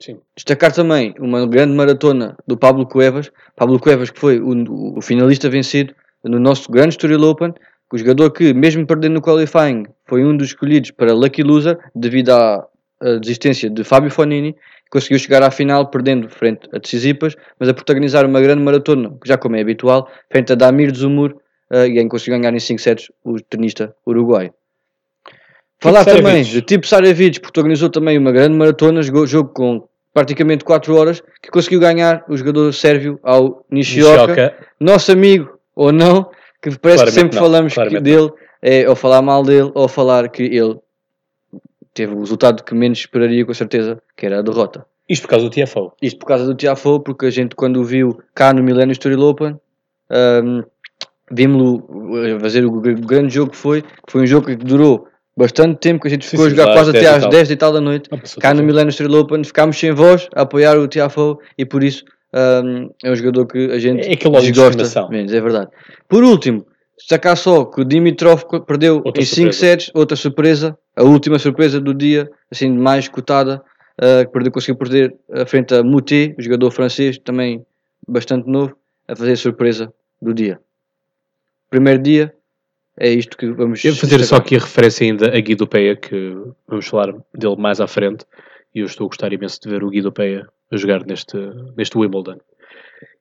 Sim. 0.00 0.18
Destacar 0.34 0.72
também 0.72 1.14
uma 1.18 1.46
grande 1.46 1.74
maratona 1.74 2.36
do 2.46 2.56
Pablo 2.56 2.86
Cuevas. 2.86 3.30
Pablo 3.54 3.78
Cuevas 3.78 4.10
que 4.10 4.18
foi 4.18 4.40
o, 4.40 4.96
o 4.96 5.02
finalista 5.02 5.50
vencido 5.50 5.94
no 6.24 6.38
nosso 6.38 6.70
grande 6.72 6.90
Estoril 6.90 7.22
Open. 7.22 7.52
O 7.92 7.98
jogador 7.98 8.30
que, 8.30 8.54
mesmo 8.54 8.86
perdendo 8.86 9.14
no 9.14 9.22
qualifying, 9.22 9.84
foi 10.06 10.24
um 10.24 10.36
dos 10.36 10.48
escolhidos 10.48 10.90
para 10.92 11.12
Lucky 11.12 11.42
Loser 11.42 11.78
devido 11.94 12.30
à, 12.30 12.66
à 13.00 13.14
desistência 13.16 13.68
de 13.68 13.84
Fábio 13.84 14.10
Fonini. 14.10 14.56
Conseguiu 14.90 15.18
chegar 15.18 15.42
à 15.42 15.50
final 15.50 15.86
perdendo 15.88 16.28
frente 16.28 16.68
a 16.72 16.80
Tsitsipas, 16.80 17.36
mas 17.58 17.68
a 17.68 17.74
protagonizar 17.74 18.24
uma 18.24 18.40
grande 18.40 18.62
maratona, 18.62 19.12
já 19.24 19.36
como 19.36 19.56
é 19.56 19.60
habitual, 19.60 20.08
frente 20.30 20.52
a 20.52 20.54
Damir 20.54 20.94
Zumur, 20.96 21.36
eh, 21.70 21.88
e 21.88 22.00
em 22.00 22.08
conseguiu 22.08 22.38
ganhar 22.38 22.54
em 22.54 22.58
5 22.58 22.80
sets 22.80 23.12
o 23.24 23.40
tenista 23.40 23.94
uruguaio. 24.06 24.52
Falar 25.80 26.04
Sarevic. 26.04 26.26
também 26.26 26.42
de 26.42 26.62
Tipo 26.62 26.86
Sarevic, 26.86 27.40
protagonizou 27.40 27.88
também 27.88 28.18
uma 28.18 28.32
grande 28.32 28.56
maratona, 28.56 29.02
jogou 29.02 29.26
jogo 29.26 29.50
com 29.50 29.88
praticamente 30.12 30.64
4 30.64 30.94
horas, 30.96 31.22
que 31.42 31.50
conseguiu 31.50 31.80
ganhar 31.80 32.24
o 32.28 32.36
jogador 32.36 32.72
sérvio 32.74 33.18
ao 33.22 33.64
Nishioka, 33.70 34.26
Nishioka, 34.28 34.54
nosso 34.78 35.12
amigo 35.12 35.58
ou 35.74 35.92
não, 35.92 36.28
que 36.60 36.76
parece 36.78 37.04
que 37.04 37.10
sempre 37.12 37.36
não, 37.36 37.42
falamos 37.44 37.74
que- 37.74 38.00
dele, 38.00 38.30
é, 38.60 38.88
ou 38.88 38.94
falar 38.96 39.22
mal 39.22 39.42
dele, 39.42 39.70
ou 39.74 39.88
falar 39.88 40.28
que 40.28 40.42
ele 40.42 40.76
teve 41.94 42.14
o 42.14 42.20
resultado 42.20 42.62
que 42.62 42.74
menos 42.74 42.98
esperaria 42.98 43.44
com 43.44 43.54
certeza, 43.54 44.00
que 44.16 44.26
era 44.26 44.38
a 44.38 44.42
derrota. 44.42 44.84
isto 45.08 45.22
por 45.22 45.30
causa 45.30 45.44
do 45.46 45.50
TFO. 45.50 45.92
Isto 46.00 46.18
por 46.20 46.26
causa 46.26 46.44
do 46.46 46.54
Tiafoe, 46.54 47.00
porque 47.02 47.26
a 47.26 47.30
gente 47.30 47.56
quando 47.56 47.80
o 47.80 47.84
viu 47.84 48.20
cá 48.34 48.52
no 48.52 48.62
Millennium 48.62 48.92
Story 48.92 49.16
Open, 49.16 49.56
um, 50.10 50.62
vimos-lo 51.30 52.36
a 52.36 52.40
fazer 52.40 52.64
o 52.64 52.70
gr- 52.80 52.94
grande 53.06 53.34
jogo 53.34 53.50
que 53.52 53.56
foi, 53.56 53.82
que 53.82 53.88
foi 54.10 54.22
um 54.22 54.26
jogo 54.26 54.46
que 54.46 54.56
durou 54.56 55.08
bastante 55.40 55.78
tempo 55.78 56.02
que 56.02 56.08
a 56.08 56.10
gente 56.10 56.24
Sim, 56.24 56.32
ficou 56.32 56.46
a 56.46 56.50
sim, 56.50 56.56
jogar 56.56 56.68
às 56.68 56.74
quase 56.74 56.92
10 56.92 57.04
até 57.04 57.16
às 57.16 57.22
tal. 57.22 57.30
10 57.30 57.50
e 57.50 57.56
tal 57.56 57.72
da 57.72 57.80
noite. 57.80 58.10
Cá 58.38 58.52
no. 58.52 58.62
Millennium 58.62 58.90
Street 58.90 59.12
Open 59.12 59.42
ficámos 59.42 59.78
sem 59.78 59.90
voz 59.92 60.28
a 60.34 60.42
apoiar 60.42 60.78
o 60.78 60.86
Tiafoe 60.86 61.36
e 61.56 61.64
por 61.64 61.82
isso 61.82 62.04
hum, 62.34 62.90
é 63.02 63.10
um 63.10 63.16
jogador 63.16 63.46
que 63.46 63.70
a 63.70 63.78
gente 63.78 64.06
É 64.06 64.16
desgosta 64.16 65.08
menos, 65.08 65.32
é 65.32 65.40
verdade. 65.40 65.70
Por 66.06 66.22
último, 66.22 66.66
destacar 66.98 67.36
só 67.38 67.64
que 67.64 67.80
o 67.80 67.84
Dimitrov 67.84 68.42
perdeu 68.66 69.00
Outra 69.02 69.22
em 69.22 69.24
5 69.24 69.34
surpresa. 69.34 69.58
sets, 69.58 69.90
outra 69.94 70.16
surpresa, 70.16 70.78
a 70.94 71.02
última 71.02 71.38
surpresa 71.38 71.80
do 71.80 71.94
dia, 71.94 72.30
assim 72.50 72.70
mais 72.70 73.08
cotada, 73.08 73.62
uh, 73.98 74.26
que 74.26 74.32
perdeu, 74.32 74.52
conseguiu 74.52 74.76
perder 74.76 75.14
a 75.32 75.46
frente 75.46 75.74
a 75.74 75.82
Moutet, 75.82 76.34
o 76.38 76.42
jogador 76.42 76.70
francês, 76.70 77.18
também 77.18 77.64
bastante 78.06 78.46
novo, 78.46 78.76
a 79.08 79.16
fazer 79.16 79.32
a 79.32 79.36
surpresa 79.36 79.90
do 80.20 80.34
dia. 80.34 80.60
Primeiro 81.70 82.02
dia, 82.02 82.34
é 83.00 83.08
isto 83.08 83.36
que 83.36 83.50
vamos 83.50 83.82
Eu 83.84 83.92
vou 83.92 84.00
fazer 84.00 84.22
só 84.24 84.36
aqui 84.36 84.56
a 84.56 84.60
referência 84.60 85.06
ainda 85.06 85.36
a 85.36 85.40
Guido 85.40 85.66
Peia, 85.66 85.96
que 85.96 86.36
vamos 86.68 86.86
falar 86.86 87.14
dele 87.34 87.56
mais 87.56 87.80
à 87.80 87.86
frente, 87.86 88.24
e 88.74 88.80
eu 88.80 88.86
estou 88.86 89.06
a 89.06 89.08
gostar 89.08 89.32
imenso 89.32 89.60
de 89.62 89.70
ver 89.70 89.82
o 89.82 89.88
Guido 89.88 90.12
Peia 90.12 90.46
a 90.70 90.76
jogar 90.76 91.04
neste, 91.06 91.36
neste 91.76 91.96
Wimbledon. 91.96 92.38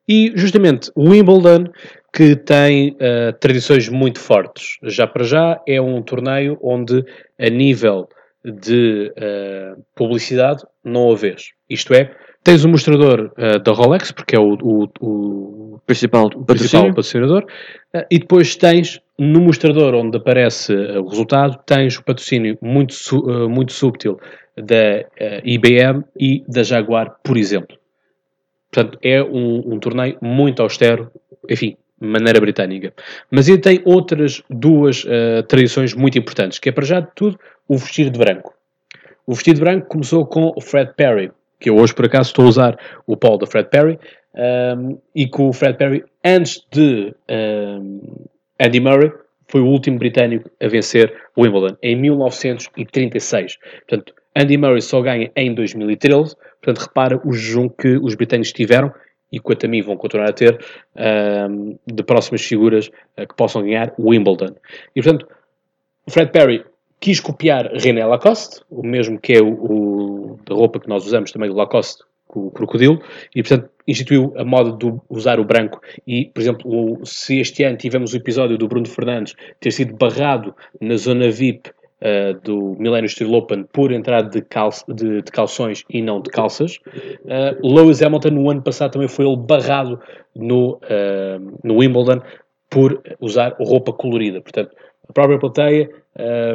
E 0.08 0.34
justamente 0.36 0.92
o 0.96 1.10
Wimbledon, 1.10 1.72
que 2.12 2.36
tem 2.36 2.96
eh, 3.00 3.32
tradições 3.34 3.88
muito 3.88 4.20
fortes, 4.20 4.78
já 4.84 5.08
para 5.08 5.24
já 5.24 5.62
é 5.68 5.80
um 5.80 6.02
torneio 6.02 6.58
onde 6.62 7.06
a 7.40 7.50
nível 7.50 8.10
de 8.44 9.14
eh, 9.16 9.76
publicidade 9.96 10.64
não 10.84 11.12
a 11.12 11.16
vês. 11.16 11.52
Isto 11.70 11.94
é, 11.94 12.12
tens 12.50 12.66
o 12.66 12.70
mostrador 12.70 13.32
eh, 13.38 13.60
da 13.60 13.72
Rolex, 13.72 14.12
porque 14.12 14.36
é 14.36 14.40
o, 14.40 14.54
o- 14.60 14.90
o 15.00 15.80
principal 15.86 16.30
principal 16.30 16.82
patrocinador, 16.88 17.46
eh, 17.94 18.08
e 18.10 18.18
depois 18.18 18.56
tens 18.56 19.00
no 19.20 19.40
mostrador 19.40 19.94
onde 19.94 20.18
aparece 20.18 20.74
eh, 20.74 20.98
o 21.00 21.06
resultado, 21.08 21.60
tens 21.64 21.98
o 21.98 22.04
patrocínio 22.04 22.58
muito, 22.60 22.96
muito 23.48 23.72
subtil 23.72 24.20
da 24.58 25.06
IBM 25.44 26.04
e 26.20 26.44
da 26.48 26.64
Jaguar, 26.64 27.16
por 27.24 27.38
exemplo. 27.38 27.78
Portanto, 28.72 28.98
é 29.04 29.22
um, 29.24 29.74
um 29.76 29.80
torneio 29.80 30.18
muito 30.22 30.62
austero, 30.64 31.12
enfim, 31.48 31.78
maneira 32.00 32.40
britânica. 32.42 32.94
Mas 33.32 33.48
ainda 33.48 33.62
tem 33.62 33.82
outras 33.86 34.44
duas 34.50 35.06
tradições 35.48 35.94
muito 35.94 36.18
importantes, 36.20 36.60
que 36.60 36.70
é 36.70 36.72
para 36.72 36.86
já 36.86 37.00
de 37.00 37.08
tudo 37.16 37.40
o 37.68 37.78
vestir 37.78 38.10
de 38.10 38.20
branco. 38.20 38.54
O 39.26 39.34
vestido 39.34 39.56
de 39.56 39.62
branco 39.62 39.88
começou 39.88 40.26
com 40.26 40.52
o 40.56 40.62
Fred 40.62 40.92
Perry, 40.98 41.32
que 41.60 41.70
eu 41.70 41.78
hoje 41.78 41.94
por 41.94 42.06
acaso 42.06 42.30
estou 42.30 42.46
a 42.46 42.50
usar 42.50 42.80
o 43.06 43.18
polo 43.18 43.38
da 43.38 43.46
Fred 43.46 43.70
Perry, 43.70 44.00
um, 44.36 44.98
e 45.14 45.28
que 45.28 45.42
o 45.42 45.52
Fred 45.52 45.78
Perry, 45.78 46.04
antes 46.24 46.66
de 46.72 47.14
um, 47.30 48.26
Andy 48.60 48.80
Murray, 48.80 49.12
foi 49.48 49.62
o 49.62 49.66
último 49.66 49.98
britânico 49.98 50.50
a 50.62 50.68
vencer 50.68 51.14
o 51.36 51.42
Wimbledon, 51.42 51.76
em 51.82 51.96
1936. 51.96 53.58
Portanto, 53.88 54.14
Andy 54.36 54.58
Murray 54.58 54.82
só 54.82 55.02
ganha 55.02 55.32
em 55.36 55.54
2013, 55.54 56.36
portanto, 56.62 56.88
repara 56.88 57.22
o 57.26 57.34
jejum 57.34 57.68
que 57.68 57.98
os 57.98 58.16
britânicos 58.16 58.54
tiveram 58.54 58.94
e 59.32 59.40
quanto 59.40 59.66
a 59.66 59.70
mim 59.70 59.82
vão 59.82 59.98
continuar 59.98 60.30
a 60.30 60.34
ter 60.34 60.60
um, 61.50 61.78
de 61.86 62.04
próximas 62.04 62.42
figuras 62.44 62.88
uh, 62.88 63.28
que 63.28 63.36
possam 63.36 63.64
ganhar 63.64 63.94
o 63.98 64.10
Wimbledon. 64.10 64.56
E, 64.96 65.02
portanto, 65.02 65.28
Fred 66.08 66.32
Perry 66.32 66.64
quis 67.00 67.20
copiar 67.20 67.72
René 67.74 68.06
Lacoste, 68.06 68.62
o 68.70 68.86
mesmo 68.86 69.20
que 69.20 69.34
é 69.34 69.42
o, 69.42 69.48
o 69.48 69.99
da 70.50 70.56
roupa 70.56 70.80
que 70.80 70.90
nós 70.90 71.06
usamos 71.06 71.32
também 71.32 71.50
do 71.50 71.56
Lacoste, 71.56 72.04
com 72.28 72.48
o 72.48 72.52
crocodilo, 72.52 73.02
e 73.36 73.42
portanto 73.42 73.70
instituiu 73.88 74.34
a 74.38 74.46
moda 74.46 74.72
de 74.78 74.94
usar 75.10 75.40
o 75.40 75.44
branco. 75.44 75.82
E, 76.06 76.26
por 76.26 76.42
exemplo, 76.42 77.00
se 77.04 77.40
este 77.40 77.64
ano 77.64 77.76
tivemos 77.78 78.14
o 78.14 78.18
episódio 78.18 78.56
do 78.58 78.68
Bruno 78.68 78.88
Fernandes 78.88 79.34
ter 79.60 79.72
sido 79.72 79.96
barrado 79.96 80.54
na 80.80 80.96
zona 80.96 81.32
VIP 81.32 81.70
uh, 81.70 82.40
do 82.44 82.76
Millennium 82.78 83.08
Steel 83.08 83.34
Open 83.34 83.64
por 83.74 83.92
entrar 83.92 84.22
de, 84.22 84.42
de- 84.42 85.22
de 85.24 85.32
calções 85.32 85.84
e 85.90 86.04
não 86.04 86.22
de 86.22 86.30
calças, 86.30 86.78
uh, 87.26 87.68
Lewis 87.68 88.00
Hamilton 88.04 88.30
no 88.30 88.50
ano 88.52 88.62
passado 88.62 88.92
também 88.92 89.08
foi 89.08 89.26
ele 89.26 89.38
barrado 89.38 90.00
no, 90.36 90.74
uh, 90.76 91.58
no 91.64 91.78
Wimbledon 91.78 92.22
por 92.70 93.02
usar 93.20 93.56
roupa 93.60 93.92
colorida. 93.92 94.40
Portanto, 94.40 94.76
a 95.10 95.14
própria 95.14 95.40
plateia 95.40 95.90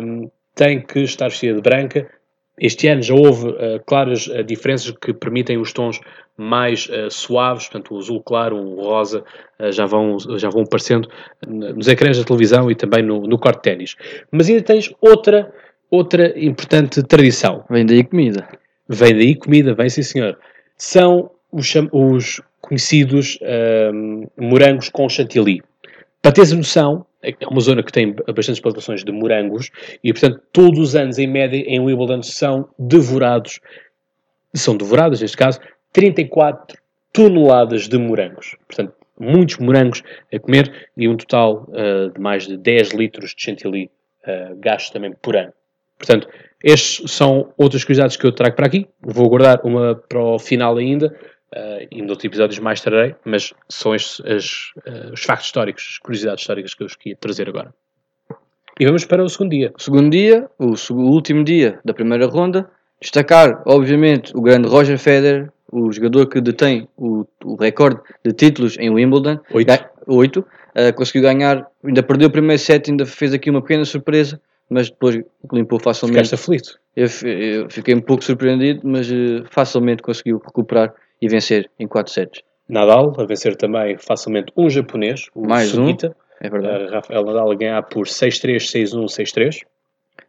um, 0.01 0.31
tem 0.55 0.81
que 0.81 1.01
estar 1.01 1.29
cheia 1.31 1.53
de 1.55 1.61
branca. 1.61 2.09
Este 2.59 2.87
ano 2.89 3.03
já 3.03 3.15
houve 3.15 3.49
uh, 3.49 3.81
claras 3.85 4.27
uh, 4.29 4.45
diferenças 4.45 4.93
que 4.93 5.13
permitem 5.13 5.59
os 5.59 5.73
tons 5.73 6.01
mais 6.37 6.89
uh, 6.89 7.11
suaves, 7.11 7.69
portanto 7.69 7.95
o 7.95 7.99
azul 7.99 8.23
claro, 8.23 8.57
o 8.57 8.83
rosa, 8.83 9.25
já, 9.71 9.87
vão, 9.87 10.19
já 10.37 10.49
vão 10.49 10.63
aparecendo 10.63 11.09
nos 11.47 11.89
ecrãs 11.89 12.19
da 12.19 12.25
televisão 12.25 12.71
e 12.71 12.75
também 12.75 13.03
no, 13.03 13.27
no 13.27 13.39
corte 13.39 13.57
de 13.57 13.63
ténis. 13.63 13.97
Mas 14.31 14.49
ainda 14.49 14.63
tens 14.63 14.93
outra, 15.01 15.53
outra 15.91 16.33
importante 16.39 17.03
tradição. 17.03 17.65
Vem 17.71 17.87
daí 17.87 18.05
comida. 18.05 18.49
Vem 18.89 19.15
daí 19.15 19.35
comida, 19.35 19.75
vem 19.75 19.89
sim 19.89 20.03
senhor. 20.03 20.37
São 20.77 21.31
os, 21.53 21.73
os 21.93 22.41
conhecidos 22.61 23.39
ahm, 23.43 24.27
morangos 24.37 24.89
com 24.89 25.09
chantilly. 25.09 25.63
Para 26.21 26.33
teres 26.33 26.53
a 26.53 26.57
noção, 26.57 27.07
é 27.25 27.47
uma 27.49 27.61
zona 27.61 27.83
que 27.83 27.93
tem 27.93 28.13
bastantes 28.13 28.61
plantações 28.61 29.05
de 29.05 29.13
morangos 29.13 29.71
e, 30.03 30.13
portanto, 30.13 30.41
todos 30.53 30.79
os 30.79 30.97
anos, 30.97 31.19
em 31.19 31.27
média, 31.27 31.57
em 31.57 31.81
Wimbledon 31.81 32.23
são 32.23 32.69
devorados, 32.79 33.61
são 34.55 34.77
devoradas, 34.77 35.21
neste 35.21 35.37
caso, 35.37 35.61
34 35.93 36.79
toneladas 37.13 37.89
de 37.89 37.97
morangos. 37.99 38.57
Portanto, 38.67 38.95
muitos 39.19 39.59
morangos 39.59 40.03
a 40.33 40.39
comer 40.39 40.89
e 40.97 41.09
um 41.09 41.17
total 41.17 41.69
ah, 41.73 42.11
de 42.13 42.21
mais 42.21 42.47
de 42.47 42.57
10 42.57 42.91
litros 42.91 43.35
de 43.35 43.43
chantilly 43.43 43.91
ah, 44.27 44.53
gastos 44.57 44.91
também 44.91 45.13
por 45.23 45.37
ano. 45.37 45.53
Portanto, 45.97 46.29
estes 46.63 47.11
são 47.13 47.53
outras 47.57 47.85
curiosidades 47.85 48.17
que 48.17 48.27
eu 48.27 48.33
trago 48.33 48.57
para 48.57 48.67
aqui. 48.67 48.87
Vou 49.01 49.29
guardar 49.29 49.61
uma 49.65 49.95
para 49.95 50.21
o 50.21 50.39
final 50.39 50.77
ainda, 50.77 51.15
uh, 51.55 51.87
e 51.91 52.03
nos 52.03 52.23
episódios 52.25 52.59
mais 52.59 52.81
trarei, 52.81 53.15
mas 53.25 53.53
são 53.69 53.95
estes 53.95 54.21
as, 54.27 54.73
uh, 54.87 55.13
os 55.13 55.23
factos 55.23 55.47
históricos, 55.47 55.89
as 55.93 55.99
curiosidades 55.99 56.43
históricas 56.43 56.75
que 56.75 56.83
eu 56.85 56.89
queria 56.89 57.17
trazer 57.17 57.49
agora. 57.49 57.73
E 58.79 58.85
vamos 58.85 59.05
para 59.05 59.23
o 59.23 59.29
segundo 59.29 59.51
dia. 59.51 59.73
Segundo 59.79 60.11
dia, 60.11 60.49
o, 60.59 60.75
o 60.93 61.11
último 61.11 61.45
dia 61.45 61.79
da 61.85 61.95
primeira 61.95 62.27
ronda, 62.27 62.69
destacar, 63.01 63.63
obviamente, 63.67 64.37
o 64.37 64.41
grande 64.43 64.69
Roger 64.69 64.99
Federer, 64.99 65.51
o 65.71 65.93
jogador 65.93 66.27
que 66.27 66.41
detém 66.41 66.89
o, 66.97 67.25
o 67.45 67.55
recorde 67.57 68.01
de 68.25 68.33
títulos 68.33 68.77
em 68.79 68.91
Wimbledon, 68.91 69.39
Oito. 69.53 69.67
Ga- 69.67 69.91
oito, 70.07 70.45
eh, 70.75 70.93
conseguiu 70.93 71.23
ganhar, 71.23 71.67
ainda 71.83 72.03
perdeu 72.03 72.29
o 72.29 72.31
primeiro 72.31 72.61
set, 72.61 72.91
ainda 72.91 73.07
fez 73.07 73.33
aqui 73.33 73.49
uma 73.51 73.63
pequena 73.63 73.85
surpresa, 73.85 74.41
mas 74.69 74.91
depois 74.91 75.21
limpou 75.53 75.79
facilmente. 75.79 76.29
Ficaste 76.29 76.35
aflito. 76.35 76.81
Eu, 76.97 77.09
eu 77.29 77.71
fiquei 77.71 77.95
um 77.95 78.01
pouco 78.01 78.25
surpreendido, 78.25 78.81
mas 78.85 79.11
eh, 79.11 79.43
facilmente 79.51 80.03
conseguiu 80.03 80.41
recuperar 80.45 80.93
e 81.25 81.29
vencer 81.29 81.71
em 81.79 81.87
4 81.87 82.13
sets. 82.13 82.43
Nadal 82.69 83.15
a 83.19 83.25
vencer 83.25 83.57
também 83.57 83.97
facilmente 83.99 84.53
um 84.57 84.69
japonês, 84.69 85.27
o 85.35 85.47
Mais 85.47 85.77
um. 85.77 85.95
É 86.41 86.49
verdade. 86.51 86.85
Uh, 86.85 86.91
Rafael 86.91 87.25
Nadal 87.25 87.51
a 87.51 87.55
ganhar 87.55 87.83
por 87.83 88.07
6-3, 88.07 88.57
6-1, 88.57 89.05
6-3. 89.07 89.61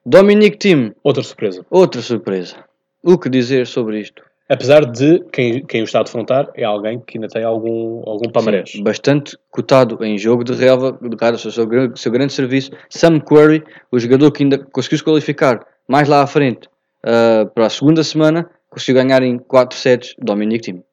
Dominic 0.06 0.58
Thiem, 0.58 0.94
Outra 1.04 1.24
surpresa. 1.24 1.66
outra 1.70 2.02
surpresa. 2.02 2.56
O 3.04 3.18
que 3.18 3.30
dizer 3.30 3.68
sobre 3.68 4.00
isto? 4.00 4.24
Apesar 4.48 4.86
de 4.86 5.20
quem, 5.32 5.66
quem 5.66 5.82
o 5.82 5.86
está 5.86 6.02
a 6.02 6.04
defrontar 6.04 6.50
é 6.56 6.64
alguém 6.64 7.00
que 7.00 7.18
ainda 7.18 7.28
tem 7.28 7.44
algum, 7.44 8.04
algum 8.08 8.30
palmarés. 8.32 8.72
Sim, 8.72 8.84
bastante 8.84 9.36
cotado 9.50 10.04
em 10.06 10.18
jogo 10.20 10.44
de 10.44 10.54
relva, 10.54 10.98
ao 11.02 11.38
seu, 11.38 11.66
gra- 11.66 11.92
seu 11.96 12.12
grande 12.12 12.32
serviço. 12.34 12.70
Sam 12.90 13.20
Querrey, 13.20 13.64
o 13.92 13.98
jogador 13.98 14.32
que 14.32 14.44
ainda 14.44 14.60
conseguiu 14.60 15.00
se 15.00 15.04
qualificar 15.04 15.66
mais 15.88 16.08
lá 16.08 16.22
à 16.22 16.28
frente 16.28 16.70
ah, 17.04 17.48
para 17.56 17.66
a 17.66 17.70
segunda 17.70 18.04
semana, 18.04 18.48
conseguiu 18.75 19.01
ganhar 19.01 19.24
em 19.24 19.38
4 19.38 19.77
sets 19.77 20.13
Dominic 20.20 20.63
Thiem. 20.63 20.84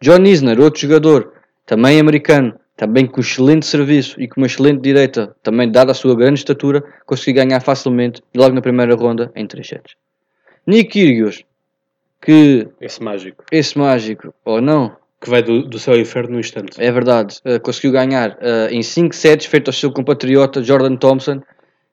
John 0.00 0.22
Isner, 0.24 0.60
outro 0.60 0.80
jogador, 0.80 1.32
também 1.66 1.98
americano, 1.98 2.54
também 2.76 3.04
com 3.04 3.20
excelente 3.20 3.66
serviço 3.66 4.20
e 4.20 4.28
com 4.28 4.40
uma 4.40 4.46
excelente 4.46 4.80
direita, 4.80 5.34
também 5.42 5.68
dada 5.70 5.90
a 5.90 5.94
sua 5.94 6.14
grande 6.14 6.38
estatura, 6.38 6.82
conseguiu 7.04 7.34
ganhar 7.42 7.60
facilmente 7.60 8.22
logo 8.34 8.54
na 8.54 8.62
primeira 8.62 8.94
ronda 8.94 9.32
em 9.34 9.44
3 9.44 9.66
sets. 9.66 9.94
Nick 10.64 10.90
Kyrgios, 10.90 11.42
que 12.22 12.68
Esse 12.80 13.02
mágico. 13.02 13.44
esse 13.50 13.76
mágico 13.76 14.32
ou 14.44 14.60
não, 14.60 14.96
Que 15.20 15.28
vai 15.28 15.42
do, 15.42 15.62
do 15.64 15.78
céu 15.80 15.94
ao 15.94 16.00
inferno 16.00 16.34
no 16.34 16.40
instante. 16.40 16.80
é 16.80 16.92
verdade, 16.92 17.40
eh, 17.44 17.58
conseguiu 17.58 17.90
ganhar 17.90 18.38
eh, 18.40 18.68
em 18.70 18.82
5 18.82 19.12
sets, 19.16 19.46
feito 19.46 19.68
ao 19.68 19.72
seu 19.72 19.90
compatriota 19.90 20.62
Jordan 20.62 20.94
Thompson. 20.96 21.42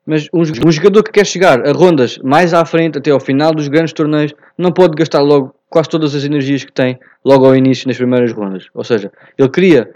Mas 0.06 0.28
um, 0.32 0.44
jo- 0.44 0.72
jogador 0.72 1.04
que 1.04 1.12
quer 1.12 1.26
chegar 1.26 1.68
a 1.68 1.72
rondas 1.72 2.20
mais 2.20 2.54
à 2.54 2.64
frente, 2.64 2.98
até 2.98 3.12
ao 3.12 3.20
final 3.20 3.54
dos 3.54 3.68
grandes 3.68 3.94
torneios, 3.94 4.34
não 4.58 4.72
pode 4.72 4.96
gastar 4.96 5.22
logo 5.22 5.56
quase 5.70 5.90
todas 5.90 6.14
as 6.14 6.24
energias 6.24 6.64
que 6.64 6.72
tem 6.72 7.00
logo 7.24 7.46
ao 7.46 7.56
início 7.56 7.88
nas 7.88 7.98
primeiras 7.98 8.32
rondas. 8.32 8.68
Ou 8.74 8.84
seja, 8.84 9.12
ele 9.38 9.50
queria, 9.50 9.90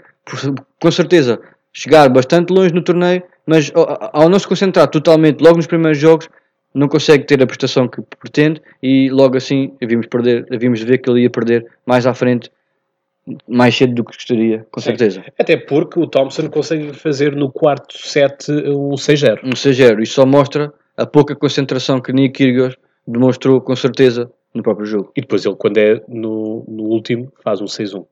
com 0.80 0.90
certeza, 0.90 1.40
chegar 1.72 2.08
bastante 2.08 2.52
longe 2.52 2.74
no 2.74 2.82
torneio, 2.82 3.22
mas 3.46 3.70
ao 3.74 4.28
não 4.28 4.38
se 4.38 4.46
concentrar 4.48 4.88
totalmente 4.88 5.40
logo 5.40 5.56
nos 5.56 5.66
primeiros 5.66 5.98
jogos, 5.98 6.28
não 6.74 6.88
consegue 6.88 7.24
ter 7.24 7.42
a 7.42 7.46
prestação 7.46 7.88
que 7.88 8.00
pretende 8.18 8.60
e 8.82 9.08
logo 9.10 9.36
assim 9.36 9.72
vimos 9.82 10.06
perder, 10.06 10.46
vimos 10.58 10.80
ver 10.82 10.98
que 10.98 11.10
ele 11.10 11.22
ia 11.22 11.30
perder 11.30 11.66
mais 11.86 12.06
à 12.06 12.14
frente, 12.14 12.50
mais 13.48 13.76
cedo 13.76 13.94
do 13.94 14.04
que 14.04 14.14
gostaria, 14.14 14.66
com 14.70 14.80
certeza. 14.80 15.24
Até 15.38 15.56
porque 15.56 15.98
o 15.98 16.06
Thompson 16.06 16.48
consegue 16.48 16.92
fazer 16.92 17.34
no 17.34 17.50
quarto 17.50 17.96
set 17.96 18.50
um 18.50 18.90
6-0. 18.90 19.40
um 19.44 19.50
6-0. 19.50 20.02
Isto 20.02 20.14
só 20.14 20.26
mostra 20.26 20.72
a 20.96 21.06
pouca 21.06 21.34
concentração 21.34 22.00
que 22.00 22.12
Nick 22.12 22.34
Kyrgios 22.34 22.76
demonstrou 23.06 23.60
com 23.60 23.74
certeza 23.74 24.30
no 24.54 24.62
próprio 24.62 24.86
jogo. 24.86 25.12
E 25.16 25.20
depois 25.20 25.44
ele, 25.44 25.56
quando 25.56 25.78
é 25.78 26.02
no, 26.08 26.64
no 26.68 26.84
último, 26.84 27.32
faz 27.42 27.60
um 27.60 27.66
6-1. 27.66 28.04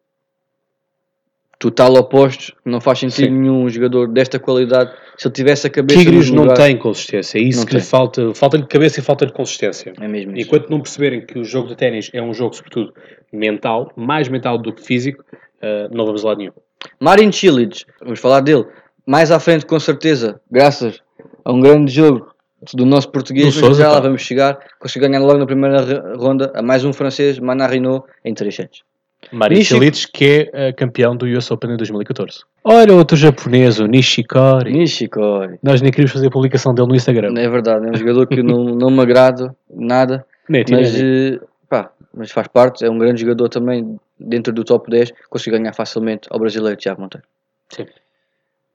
Total 1.58 1.92
opostos, 1.94 2.54
não 2.64 2.80
faz 2.80 3.00
sentido 3.00 3.26
Sim. 3.26 3.32
nenhum 3.32 3.64
um 3.64 3.68
jogador 3.68 4.06
desta 4.06 4.38
qualidade. 4.38 4.92
Se 5.16 5.26
ele 5.26 5.34
tivesse 5.34 5.66
a 5.66 5.70
cabeça 5.70 5.98
Tigres 5.98 6.30
não 6.30 6.42
lugar- 6.44 6.56
tem 6.56 6.76
consistência, 6.78 7.36
é 7.38 7.42
isso 7.42 7.58
Não 7.60 7.66
que 7.66 7.74
lhe 7.74 7.80
falta. 7.80 8.32
Falta-lhe 8.32 8.64
cabeça 8.64 9.00
e 9.00 9.02
falta-lhe 9.02 9.32
consistência. 9.32 9.92
É 10.00 10.06
mesmo 10.06 10.36
isso. 10.36 10.46
Enquanto 10.46 10.70
não 10.70 10.80
perceberem 10.80 11.26
que 11.26 11.36
o 11.36 11.44
jogo 11.44 11.66
de 11.68 11.74
ténis 11.74 12.10
é 12.12 12.22
um 12.22 12.32
jogo, 12.32 12.54
sobretudo, 12.54 12.94
mental, 13.32 13.90
mais 13.96 14.28
mental 14.28 14.56
do 14.56 14.72
que 14.72 14.82
físico, 14.84 15.24
eh, 15.60 15.88
não 15.90 16.06
vamos 16.06 16.22
lá 16.22 16.36
nenhum. 16.36 16.52
Marin 17.00 17.32
Cilic, 17.32 17.84
vamos 18.00 18.20
falar 18.20 18.40
dele. 18.40 18.64
Mais 19.04 19.32
à 19.32 19.40
frente, 19.40 19.66
com 19.66 19.80
certeza, 19.80 20.40
graças 20.48 21.00
a 21.44 21.52
um 21.52 21.60
grande 21.60 21.90
jogo 21.92 22.28
do 22.74 22.86
nosso 22.86 23.10
português, 23.10 23.52
Do 23.56 23.66
mas 23.68 23.76
já 23.78 23.90
lá 23.90 23.98
vamos 23.98 24.22
chegar. 24.22 24.56
Conseguiu 24.78 25.08
ganhar 25.08 25.20
logo 25.24 25.38
na 25.38 25.46
primeira 25.46 26.14
ronda 26.16 26.52
a 26.54 26.62
mais 26.62 26.84
um 26.84 26.92
francês, 26.92 27.40
Manarino, 27.40 28.04
em 28.24 28.32
3 28.32 28.54
sets. 28.54 28.82
Marin 29.32 29.56
Nishi- 29.56 29.74
Cilic, 29.74 30.08
que 30.12 30.24
é 30.52 30.68
eh, 30.68 30.72
campeão 30.72 31.16
do 31.16 31.26
US 31.26 31.50
Open 31.50 31.72
em 31.72 31.76
2014. 31.76 32.40
Olha 32.64 32.94
outro 32.94 33.16
japonês, 33.16 33.78
o 33.78 33.86
Nishikori. 33.86 34.72
Nishikori. 34.72 35.58
Nós 35.62 35.80
nem 35.80 35.90
queríamos 35.90 36.12
fazer 36.12 36.26
a 36.26 36.30
publicação 36.30 36.74
dele 36.74 36.88
no 36.88 36.94
Instagram. 36.96 37.32
É 37.38 37.48
verdade, 37.48 37.86
é 37.86 37.90
um 37.90 37.94
jogador 37.96 38.26
que 38.26 38.42
não, 38.42 38.64
não 38.64 38.90
me 38.90 39.00
agrada 39.00 39.54
nada, 39.70 40.24
Nem 40.48 40.64
mas, 40.70 40.94
eh, 41.00 41.38
pá, 41.68 41.90
mas 42.14 42.30
faz 42.30 42.48
parte. 42.48 42.84
É 42.84 42.90
um 42.90 42.98
grande 42.98 43.20
jogador 43.20 43.48
também 43.48 43.98
dentro 44.18 44.52
do 44.52 44.64
top 44.64 44.90
10. 44.90 45.12
Conseguiu 45.30 45.58
ganhar 45.58 45.72
facilmente 45.72 46.28
ao 46.30 46.38
brasileiro 46.38 46.76
Tiago 46.76 47.00
Monteiro. 47.00 47.26
Sim. 47.70 47.86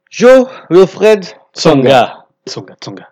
Joe 0.09 0.45
Wilfred 0.71 1.33
Tsonga. 1.53 2.23
Tsonga. 2.45 2.75
Tsonga. 2.79 3.07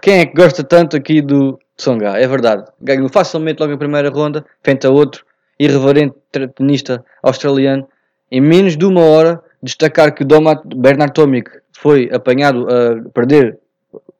Quem 0.00 0.18
é 0.20 0.26
que 0.26 0.34
gosta 0.34 0.62
tanto 0.64 0.96
aqui 0.96 1.22
do 1.22 1.58
Tsonga? 1.76 2.18
É 2.18 2.26
verdade. 2.26 2.64
Ganhou 2.80 3.08
facilmente 3.08 3.60
logo 3.60 3.72
na 3.72 3.78
primeira 3.78 4.10
ronda, 4.10 4.44
frente 4.62 4.86
a 4.86 4.90
outro 4.90 5.24
irreverente 5.64 6.16
tenista 6.54 7.04
australiano. 7.22 7.86
Em 8.30 8.40
menos 8.40 8.76
de 8.76 8.84
uma 8.84 9.02
hora, 9.02 9.42
destacar 9.62 10.14
que 10.14 10.24
Domat 10.24 10.62
Bernard 10.74 11.12
Tomic 11.12 11.50
foi 11.72 12.10
apanhado 12.12 12.66
a 12.68 13.08
perder 13.10 13.58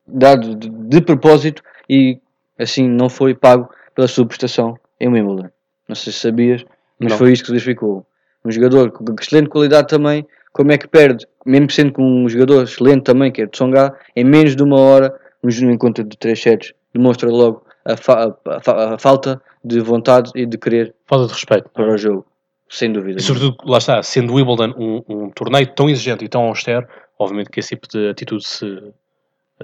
dado 0.07 0.55
de, 0.55 0.69
de 0.69 1.01
propósito 1.01 1.63
e 1.89 2.19
assim 2.59 2.89
não 2.89 3.09
foi 3.09 3.35
pago 3.35 3.69
pela 3.95 4.07
sua 4.07 4.27
prestação 4.27 4.79
em 5.01 5.09
Wimbledon. 5.09 5.51
Não 5.89 5.97
sei 5.97 6.13
se 6.13 6.21
sabias, 6.21 6.65
mas 6.99 7.13
Não. 7.13 7.19
foi 7.19 7.33
isto 7.33 7.47
que 7.47 7.51
verificou. 7.51 8.07
Um 8.45 8.51
jogador 8.51 8.91
com 8.91 9.05
excelente 9.21 9.49
qualidade 9.49 9.89
também, 9.89 10.27
como 10.53 10.73
é 10.73 10.79
que 10.79 10.87
perde, 10.87 11.27
mesmo 11.47 11.71
sendo 11.71 11.93
com 11.93 12.03
um 12.03 12.29
jogador 12.29 12.65
excelente 12.65 13.03
também, 13.05 13.33
que 13.33 13.43
é 13.43 13.47
Tsonga, 13.47 13.95
em 14.15 14.25
menos 14.25 14.55
de 14.55 14.63
uma 14.63 14.79
hora, 14.79 15.15
num 15.43 15.71
encontro 15.71 16.05
de 16.05 16.17
3 16.17 16.41
sets, 16.41 16.75
demonstra 16.95 17.29
logo 17.31 17.65
a, 17.85 17.97
fa- 17.97 18.35
a 18.47 18.95
a 18.95 18.99
falta 18.99 19.41
de 19.65 19.81
vontade 19.81 20.31
e 20.35 20.45
de 20.47 20.59
querer 20.59 20.95
Falta 21.07 21.27
de 21.27 21.33
respeito. 21.33 21.69
para 21.71 21.93
o 21.93 21.97
jogo, 21.97 22.27
sem 22.69 22.93
dúvida. 22.93 23.19
E 23.21 23.23
sobretudo, 23.23 23.57
lá 23.65 23.79
está, 23.79 24.03
sendo 24.03 24.35
Wimbledon 24.35 24.75
um, 24.77 25.03
um 25.09 25.31
torneio 25.31 25.67
tão 25.69 25.89
exigente 25.89 26.25
e 26.25 26.29
tão 26.29 26.43
austero, 26.43 26.87
obviamente 27.19 27.51
que 27.51 27.61
esse 27.61 27.71
tipo 27.71 27.87
de 27.89 28.09
atitude 28.09 28.45
se, 28.47 28.83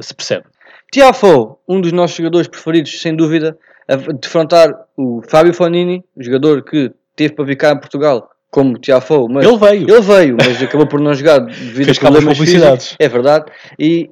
se 0.00 0.14
percebe. 0.14 0.44
Tiafo, 0.92 1.58
um 1.68 1.80
dos 1.80 1.92
nossos 1.92 2.16
jogadores 2.16 2.48
preferidos, 2.48 3.00
sem 3.00 3.14
dúvida, 3.14 3.58
a 3.86 3.96
defrontar 3.96 4.70
o 4.96 5.22
Fábio 5.28 5.52
Fonini, 5.52 6.04
jogador 6.16 6.62
que 6.62 6.90
teve 7.16 7.34
para 7.34 7.46
ficar 7.46 7.72
em 7.74 7.78
Portugal 7.80 8.30
como 8.50 8.78
Tiafo, 8.78 9.28
mas 9.28 9.44
Ele 9.46 9.58
veio. 9.58 9.90
ele 9.90 10.00
veio, 10.00 10.36
mas 10.38 10.62
acabou 10.62 10.86
por 10.86 11.00
não 11.00 11.12
jogar 11.14 11.40
devido 11.40 11.84
Fez 11.86 11.98
a 11.98 12.00
problemas 12.00 12.38
publicidades. 12.38 12.84
físicos. 12.86 13.04
É 13.06 13.08
verdade. 13.08 13.52
E 13.78 14.10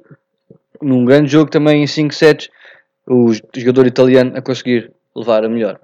num 0.81 1.03
grande 1.05 1.31
jogo 1.31 1.49
também 1.49 1.81
em 1.83 1.87
5 1.87 2.13
sets, 2.13 2.49
o 3.07 3.31
jogador 3.55 3.87
italiano 3.87 4.37
a 4.37 4.41
conseguir 4.41 4.91
levar 5.15 5.43
a 5.43 5.49
melhor. 5.49 5.79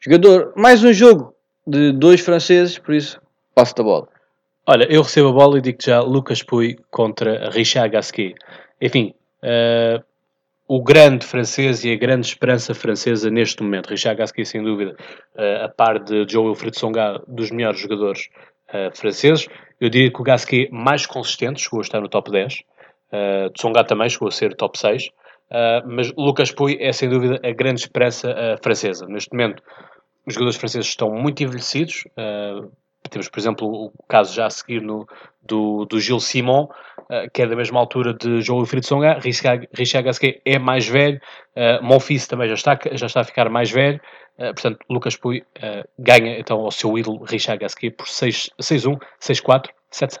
Jogador, 0.00 0.52
mais 0.56 0.82
um 0.82 0.92
jogo 0.92 1.34
de 1.66 1.92
dois 1.92 2.20
franceses, 2.20 2.78
por 2.78 2.94
isso 2.94 3.20
passo 3.54 3.74
da 3.74 3.82
bola. 3.82 4.08
Olha, 4.66 4.86
eu 4.90 5.02
recebo 5.02 5.28
a 5.28 5.32
bola 5.32 5.58
e 5.58 5.60
digo 5.60 5.78
já 5.84 6.00
Lucas 6.00 6.42
Puy 6.42 6.78
contra 6.90 7.50
Richard 7.50 7.90
Gasquet. 7.90 8.34
Enfim, 8.80 9.14
eh, 9.42 10.00
o 10.66 10.82
grande 10.82 11.26
francês 11.26 11.84
e 11.84 11.92
a 11.92 11.96
grande 11.96 12.26
esperança 12.26 12.74
francesa 12.74 13.30
neste 13.30 13.62
momento. 13.62 13.88
Richard 13.88 14.18
Gasquet, 14.18 14.44
sem 14.44 14.62
dúvida, 14.62 14.96
eh, 15.36 15.64
a 15.64 15.68
par 15.68 15.98
de 15.98 16.24
Joe 16.28 16.46
Wilfried 16.46 16.74
Tsonga, 16.74 17.22
dos 17.28 17.50
melhores 17.50 17.80
jogadores 17.80 18.28
eh, 18.72 18.90
franceses. 18.92 19.46
Eu 19.80 19.90
diria 19.90 20.12
que 20.12 20.20
o 20.20 20.24
Gasquet 20.24 20.68
mais 20.70 21.06
consistente, 21.06 21.60
chegou 21.60 21.80
a 21.80 21.82
estar 21.82 22.00
no 22.00 22.08
top 22.08 22.30
10. 22.30 22.60
Uh, 23.12 23.50
Tsonga 23.50 23.84
também 23.84 24.08
chegou 24.08 24.28
a 24.28 24.30
ser 24.30 24.54
top 24.54 24.78
6. 24.78 25.10
Uh, 25.50 25.86
mas 25.86 26.12
Lucas 26.16 26.50
Puy 26.50 26.78
é, 26.80 26.92
sem 26.92 27.08
dúvida, 27.08 27.40
a 27.42 27.52
grande 27.52 27.80
esperança 27.80 28.30
uh, 28.30 28.62
francesa. 28.62 29.06
Neste 29.06 29.30
momento, 29.32 29.62
os 30.26 30.34
jogadores 30.34 30.56
franceses 30.56 30.88
estão 30.88 31.10
muito 31.10 31.42
envelhecidos. 31.42 32.04
Uh, 32.16 32.70
temos, 33.10 33.28
por 33.28 33.38
exemplo, 33.38 33.66
o 33.66 33.92
caso 34.08 34.34
já 34.34 34.46
a 34.46 34.50
seguir 34.50 34.80
no, 34.80 35.06
do, 35.42 35.84
do 35.84 36.00
Gilles 36.00 36.24
Simon, 36.24 36.68
que 37.34 37.42
é 37.42 37.46
da 37.46 37.54
mesma 37.54 37.78
altura 37.78 38.14
de 38.14 38.40
João 38.40 38.60
Wilfried 38.60 38.86
Tsonga. 38.86 39.18
Richard, 39.18 39.68
Gasquet 40.02 40.40
é 40.46 40.58
mais 40.58 40.88
velho. 40.88 41.20
Monfils 41.82 42.26
também 42.26 42.48
já 42.48 42.54
está, 42.54 42.78
já 42.92 43.04
está 43.04 43.20
a 43.20 43.24
ficar 43.24 43.50
mais 43.50 43.70
velho. 43.70 44.00
Portanto, 44.38 44.78
Lucas 44.88 45.14
uh, 45.16 45.40
ganha 45.98 46.38
então 46.38 46.60
ao 46.60 46.70
seu 46.70 46.96
ídolo 46.96 47.22
Richard 47.24 47.60
Gasquet 47.60 47.90
por 47.90 48.08
6 48.08 48.50
6-1, 48.60 48.98
6-4, 49.20 49.68
7-6. 49.92 50.18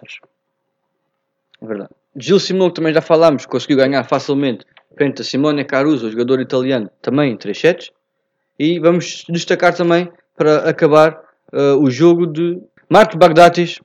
É 1.62 1.66
verdade. 1.66 1.90
Gil 2.16 2.38
Simão, 2.38 2.68
que 2.68 2.74
também 2.74 2.92
já 2.92 3.00
falámos, 3.00 3.46
conseguiu 3.46 3.78
ganhar 3.78 4.04
facilmente 4.04 4.66
frente 4.96 5.22
a 5.22 5.24
Simone 5.24 5.64
Caruso, 5.64 6.10
jogador 6.10 6.40
italiano, 6.40 6.90
também 7.00 7.32
em 7.32 7.36
3 7.36 7.58
sets. 7.58 7.90
E 8.58 8.78
vamos 8.78 9.24
destacar 9.28 9.74
também, 9.74 10.10
para 10.36 10.68
acabar, 10.68 11.20
uh, 11.52 11.76
o 11.78 11.90
jogo 11.90 12.26
de 12.26 12.60
Marco 12.88 13.16
Bagdatis, 13.16 13.80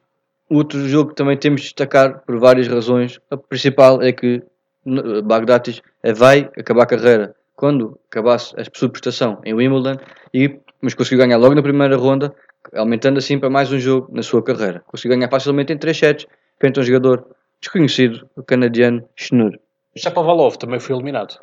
outro 0.50 0.88
jogo 0.88 1.10
que 1.10 1.15
também 1.15 1.38
temos 1.38 1.62
de 1.62 1.67
destacar 1.67 2.22
por 2.26 2.38
várias 2.39 2.67
razões. 2.67 3.20
A 3.30 3.38
principal 3.38 4.02
é 4.02 4.12
que 4.12 4.41
uh, 4.86 5.22
Bagdatis 5.22 5.82
eh, 6.04 6.13
vai 6.13 6.50
acabar 6.58 6.84
a 6.84 6.88
carreira 6.88 7.36
quando 7.56 8.00
acabasse 8.10 8.54
a 8.60 8.63
sua 8.72 8.89
prestação 8.89 9.41
em 9.43 9.54
Wimbledon, 9.54 9.98
e, 10.34 10.60
mas 10.80 10.93
conseguiu 10.93 11.26
ganhar 11.26 11.38
logo 11.38 11.56
na 11.56 11.63
primeira 11.63 11.98
ronda, 11.98 12.34
aumentando 12.76 13.17
assim 13.17 13.39
para 13.39 13.50
mais 13.50 13.72
um 13.72 13.80
jogo 13.80 14.10
na 14.13 14.22
sua 14.22 14.43
carreira. 14.43 14.84
Conseguiu 14.86 15.17
ganhar 15.17 15.30
facilmente 15.30 15.74
em 15.74 15.78
3 15.78 15.98
sets, 15.98 16.28
frente 16.60 16.78
a 16.78 16.82
um 16.82 16.86
jogador 16.86 17.26
desconhecido, 17.60 18.30
o 18.36 18.43
canadiano 18.43 19.04
Schnur. 19.15 19.58
Shapovalov 19.97 20.57
também 20.57 20.79
foi 20.79 20.95
eliminado. 20.95 21.39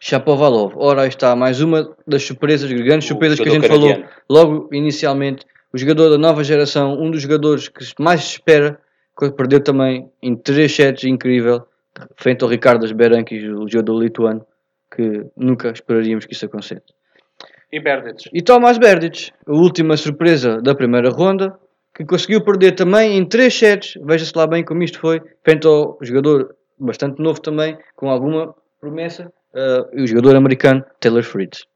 Chapovalov. 0.00 0.74
Ora, 0.76 1.02
aí 1.02 1.08
está 1.08 1.36
mais 1.36 1.60
uma 1.60 1.94
das 2.06 2.22
surpresas, 2.22 2.70
grandes 2.72 3.06
O 3.06 3.08
surpresas 3.08 3.38
que 3.38 3.48
a 3.48 3.52
gente 3.52 3.68
falou 3.68 3.88
canadiano. 3.88 4.10
logo 4.28 4.68
inicialmente. 4.72 5.44
O 5.72 5.78
jogador 5.78 6.08
da 6.08 6.18
nova 6.18 6.42
geração, 6.42 7.00
um 7.00 7.10
dos 7.10 7.22
jogadores 7.22 7.68
que 7.68 7.84
mais 7.98 8.22
se 8.24 8.32
espera, 8.32 8.80
que 9.18 9.30
perdeu 9.30 9.62
também 9.62 10.10
em 10.22 10.34
3 10.34 10.74
sets, 10.74 11.04
incrível, 11.04 11.66
frente 12.16 12.42
ao 12.42 12.50
Ricardo 12.50 12.92
Berankis, 12.94 13.44
o 13.44 13.68
jogador 13.68 14.02
lituano, 14.02 14.44
que 14.94 15.26
nunca 15.36 15.70
esperaríamos 15.70 16.24
que 16.24 16.32
isso 16.32 16.46
acontecesse. 16.46 16.82
E 17.72 17.78
Berdych. 17.78 18.28
E 18.32 18.42
Tomás 18.42 18.78
Berdych, 18.78 19.30
a 19.46 19.52
última 19.52 19.96
surpresa 19.96 20.60
da 20.60 20.74
primeira 20.74 21.10
ronda, 21.10 21.56
que 21.94 22.04
conseguiu 22.04 22.42
perder 22.42 22.72
também 22.72 23.16
em 23.16 23.24
3 23.24 23.54
sets, 23.54 23.94
veja-se 24.02 24.32
lá 24.34 24.46
bem 24.46 24.64
como 24.64 24.82
isto 24.82 24.98
foi, 24.98 25.20
frente 25.44 25.66
ao 25.66 25.98
jogador 26.00 26.56
bastante 26.80 27.22
novo 27.22 27.40
também, 27.40 27.78
com 27.94 28.10
alguma 28.10 28.54
promessa, 28.80 29.32
uh, 29.54 30.02
o 30.02 30.06
jogador 30.06 30.36
americano 30.36 30.84
Taylor 30.98 31.22
Fritz. 31.22 31.66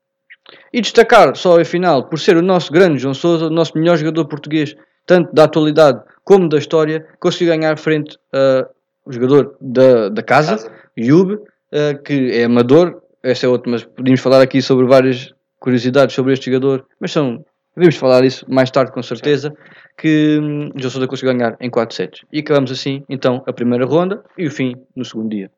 E 0.73 0.81
destacar 0.81 1.37
só 1.37 1.59
ao 1.59 1.65
final, 1.65 2.09
por 2.09 2.19
ser 2.19 2.37
o 2.37 2.43
nosso 2.43 2.73
grande 2.73 2.99
João 2.99 3.15
Sousa, 3.15 3.47
o 3.47 3.51
nosso 3.51 3.79
melhor 3.79 3.97
jogador 3.97 4.27
português, 4.27 4.75
tanto 5.07 5.33
da 5.35 5.45
atualidade 5.45 6.03
como 6.23 6.49
da 6.49 6.59
história, 6.59 7.07
conseguiu 7.21 7.55
ganhar 7.55 7.77
frente 7.79 8.19
ao 8.33 9.13
jogador 9.13 9.57
da, 9.61 10.09
da 10.09 10.23
casa, 10.23 10.57
Casa. 10.57 10.73
Yub, 10.99 11.35
uh, 11.35 12.03
que 12.05 12.33
é 12.33 12.45
amador, 12.45 13.03
essa 13.23 13.47
é 13.47 13.49
outra, 13.49 13.71
mas 13.71 13.85
podíamos 13.85 14.21
falar 14.21 14.41
aqui 14.41 14.61
sobre 14.61 14.87
várias 14.87 15.33
curiosidades 15.59 16.15
sobre 16.15 16.35
este 16.35 16.51
jogador, 16.51 16.85
mas 17.01 17.11
são, 17.11 17.45
devemos 17.77 17.97
falar 17.97 18.25
isso 18.25 18.45
mais 18.49 18.71
tarde 18.71 18.93
com 18.93 19.03
certeza, 19.03 19.55
que 19.99 20.39
hum, 20.41 20.71
João 20.77 20.91
Sousa 20.91 21.07
conseguiu 21.09 21.35
ganhar 21.35 21.57
em 21.61 21.71
4 21.71 21.95
sets. 21.95 22.23
E 22.33 22.41
acabamos 22.41 22.71
assim, 22.71 23.05
então, 23.09 23.43
a 23.47 23.53
primeira 23.53 23.85
ronda 23.87 24.23
e 24.39 24.47
o 24.47 24.51
fim 24.51 24.75
no 24.95 25.05
segundo 25.05 25.31
dia. 25.31 25.51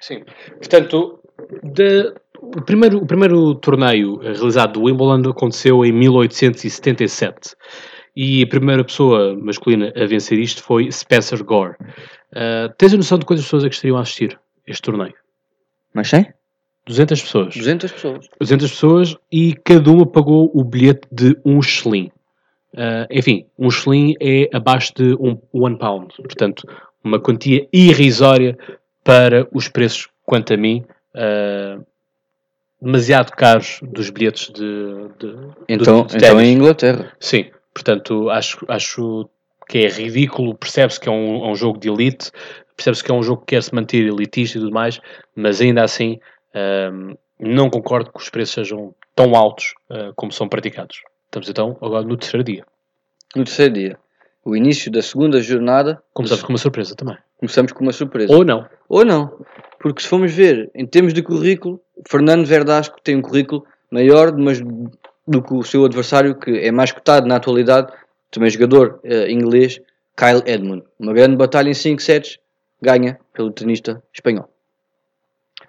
Sim. 0.00 0.22
Portanto, 0.58 1.20
de- 1.62 2.12
o, 2.40 2.62
primeiro, 2.62 2.98
o 2.98 3.06
primeiro 3.06 3.54
torneio 3.56 4.20
eh, 4.22 4.32
realizado 4.32 4.74
do 4.74 4.82
Wimbledon 4.84 5.30
aconteceu 5.30 5.84
em 5.84 5.92
1877. 5.92 7.54
E 8.14 8.42
a 8.42 8.46
primeira 8.46 8.82
pessoa 8.82 9.36
masculina 9.36 9.92
a 9.94 10.06
vencer 10.06 10.38
isto 10.38 10.62
foi 10.62 10.90
Spencer 10.90 11.42
Gore. 11.44 11.74
Ah, 12.34 12.72
tens 12.78 12.94
a 12.94 12.96
noção 12.96 13.18
de 13.18 13.26
quantas 13.26 13.44
pessoas 13.44 13.64
é 13.64 13.68
que 13.68 13.74
estariam 13.74 13.98
a 13.98 14.00
assistir 14.02 14.38
este 14.66 14.82
torneio? 14.82 15.14
Mas 15.92 16.08
100? 16.08 16.26
200 16.86 17.22
pessoas. 17.22 17.54
200 17.54 17.92
pessoas. 17.92 18.28
200 18.40 18.70
pessoas 18.70 19.16
e 19.30 19.54
cada 19.54 19.90
uma 19.90 20.06
pagou 20.06 20.50
o 20.54 20.62
bilhete 20.62 21.08
de 21.10 21.36
um 21.44 21.60
shilling. 21.60 22.10
Ah, 22.76 23.06
enfim, 23.10 23.46
um 23.58 23.70
shilling 23.70 24.14
é 24.20 24.48
abaixo 24.52 24.92
de 24.94 25.14
um 25.14 25.38
one 25.52 25.78
pound. 25.78 26.14
Portanto, 26.16 26.68
uma 27.02 27.18
quantia 27.18 27.66
irrisória 27.72 28.56
para 29.02 29.48
os 29.52 29.68
preços, 29.68 30.08
quanto 30.24 30.52
a 30.52 30.56
mim, 30.56 30.84
ah, 31.14 31.78
demasiado 32.80 33.32
caros 33.32 33.80
dos 33.82 34.10
bilhetes 34.10 34.52
de, 34.52 35.08
de, 35.18 35.34
Então, 35.68 36.06
de 36.06 36.16
então 36.16 36.40
em 36.40 36.52
Inglaterra. 36.52 37.12
Sim, 37.18 37.46
portanto, 37.72 38.28
acho, 38.30 38.64
acho 38.68 39.28
que 39.68 39.78
é 39.78 39.88
ridículo. 39.88 40.54
Percebe-se 40.54 41.00
que 41.00 41.08
é 41.08 41.12
um, 41.12 41.44
é 41.46 41.48
um 41.48 41.56
jogo 41.56 41.80
de 41.80 41.88
elite, 41.88 42.30
percebe-se 42.76 43.02
que 43.02 43.10
é 43.10 43.14
um 43.14 43.22
jogo 43.22 43.40
que 43.40 43.54
quer 43.54 43.62
se 43.62 43.74
manter 43.74 44.06
elitista 44.06 44.58
e 44.58 44.60
tudo 44.60 44.72
mais, 44.72 45.00
mas 45.34 45.60
ainda 45.60 45.82
assim 45.82 46.20
ahm, 46.56 47.14
não 47.38 47.68
concordo 47.68 48.10
que 48.10 48.18
os 48.18 48.30
preços 48.30 48.54
sejam 48.54 48.94
tão 49.14 49.36
altos 49.36 49.74
ah, 49.90 50.12
como 50.16 50.32
são 50.32 50.48
praticados. 50.48 51.02
Estamos 51.26 51.48
então 51.48 51.76
agora 51.82 52.04
no 52.04 52.16
terceiro 52.16 52.42
dia. 52.42 52.64
No 53.34 53.44
terceiro 53.44 53.74
dia, 53.74 53.98
o 54.44 54.56
início 54.56 54.90
da 54.90 55.02
segunda 55.02 55.40
jornada, 55.40 56.02
Começamos 56.14 56.42
com 56.42 56.52
uma 56.52 56.58
surpresa 56.58 56.94
também. 56.94 57.16
começamos 57.38 57.72
com 57.72 57.82
uma 57.82 57.92
surpresa. 57.92 58.32
Ou 58.32 58.44
não. 58.44 58.66
Ou 58.88 59.04
não. 59.04 59.44
Porque 59.78 60.02
se 60.02 60.08
formos 60.08 60.32
ver, 60.32 60.70
em 60.74 60.86
termos 60.86 61.12
de 61.12 61.22
currículo, 61.22 61.80
Fernando 62.08 62.46
Verdasco 62.46 63.00
tem 63.02 63.16
um 63.16 63.22
currículo 63.22 63.66
maior 63.90 64.36
mas 64.36 64.60
do 65.28 65.42
que 65.42 65.52
o 65.52 65.62
seu 65.62 65.84
adversário, 65.84 66.36
que 66.36 66.58
é 66.58 66.70
mais 66.70 66.92
cotado 66.92 67.26
na 67.26 67.36
atualidade, 67.36 67.92
também 68.30 68.48
jogador 68.48 69.00
eh, 69.02 69.30
inglês, 69.30 69.80
Kyle 70.16 70.42
Edmund. 70.46 70.84
Uma 70.98 71.12
grande 71.12 71.36
batalha 71.36 71.68
em 71.68 71.74
5 71.74 72.00
sets, 72.00 72.38
ganha 72.80 73.18
pelo 73.34 73.50
tenista 73.50 74.02
espanhol. 74.14 74.48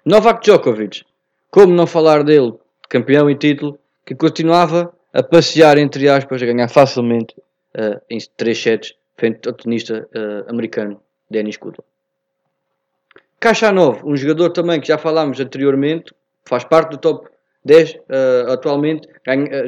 Novak 0.08 0.40
Djokovic, 0.42 1.04
como 1.50 1.74
não 1.74 1.86
falar 1.86 2.24
dele, 2.24 2.54
campeão 2.88 3.28
e 3.28 3.34
título, 3.34 3.78
que 4.06 4.14
continuava 4.14 4.90
a 5.12 5.22
passear, 5.22 5.76
entre 5.76 6.08
aspas, 6.08 6.42
a 6.42 6.46
ganhar 6.46 6.66
facilmente 6.70 7.34
eh, 7.74 8.00
em 8.08 8.16
3 8.34 8.58
sets, 8.58 8.94
frente 9.18 9.46
ao 9.46 9.52
tenista 9.52 10.08
eh, 10.14 10.44
americano 10.48 10.98
Denis 11.30 11.58
Kudla. 11.58 11.84
Kachanov, 13.38 14.00
um 14.02 14.16
jogador 14.16 14.48
também 14.48 14.80
que 14.80 14.88
já 14.88 14.96
falámos 14.96 15.38
anteriormente, 15.40 16.14
faz 16.46 16.64
parte 16.64 16.92
do 16.92 16.96
top 16.96 17.28
10 17.66 17.98
eh, 18.08 18.46
atualmente, 18.48 19.06
ganha, 19.26 19.66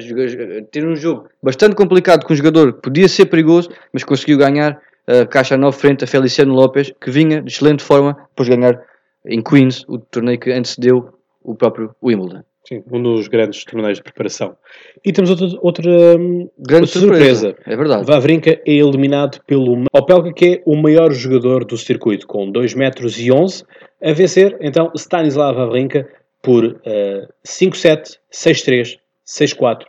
ter 0.72 0.86
um 0.86 0.96
jogo 0.96 1.28
bastante 1.42 1.76
complicado 1.76 2.24
com 2.24 2.32
um 2.32 2.36
jogador 2.36 2.72
que 2.72 2.80
podia 2.80 3.08
ser 3.10 3.26
perigoso, 3.26 3.68
mas 3.92 4.04
conseguiu 4.04 4.38
ganhar 4.38 4.80
uh, 5.06 5.28
Kachanov 5.28 5.74
frente 5.74 6.04
a 6.04 6.06
Feliciano 6.06 6.54
Lopes, 6.54 6.94
que 6.98 7.10
vinha 7.10 7.42
de 7.42 7.52
excelente 7.52 7.84
forma 7.84 8.16
depois 8.30 8.48
de 8.48 8.56
ganhar 8.56 8.89
em 9.24 9.42
Queens, 9.42 9.84
o 9.88 9.98
torneio 9.98 10.38
que 10.38 10.50
antecedeu 10.50 11.14
o 11.42 11.54
próprio 11.54 11.94
Wimbledon. 12.02 12.42
Sim, 12.66 12.84
um 12.92 13.02
dos 13.02 13.26
grandes 13.26 13.64
torneios 13.64 13.98
de 13.98 14.04
preparação. 14.04 14.56
E 15.04 15.12
temos 15.12 15.30
outra, 15.30 15.48
outra 15.60 15.90
hum, 16.18 16.48
Grande 16.58 16.84
outra 16.84 17.00
surpresa. 17.00 17.56
É 17.66 17.74
verdade. 17.74 18.04
Vavrinka 18.04 18.50
é 18.50 18.72
eliminado 18.72 19.40
pelo 19.46 19.84
Opelka, 19.92 20.32
que 20.32 20.46
é 20.46 20.62
o 20.66 20.76
maior 20.76 21.10
jogador 21.12 21.64
do 21.64 21.76
circuito, 21.76 22.26
com 22.26 22.50
2 22.50 22.74
metros 22.74 23.18
e 23.18 23.32
11 23.32 23.64
a 24.02 24.12
vencer, 24.12 24.56
então, 24.60 24.90
Stanislav 24.94 25.56
Wawrinka 25.56 26.08
por 26.42 26.80
eh, 26.84 27.28
5-7, 27.46 28.18
6-3, 28.32 28.98
6-4, 29.26 29.84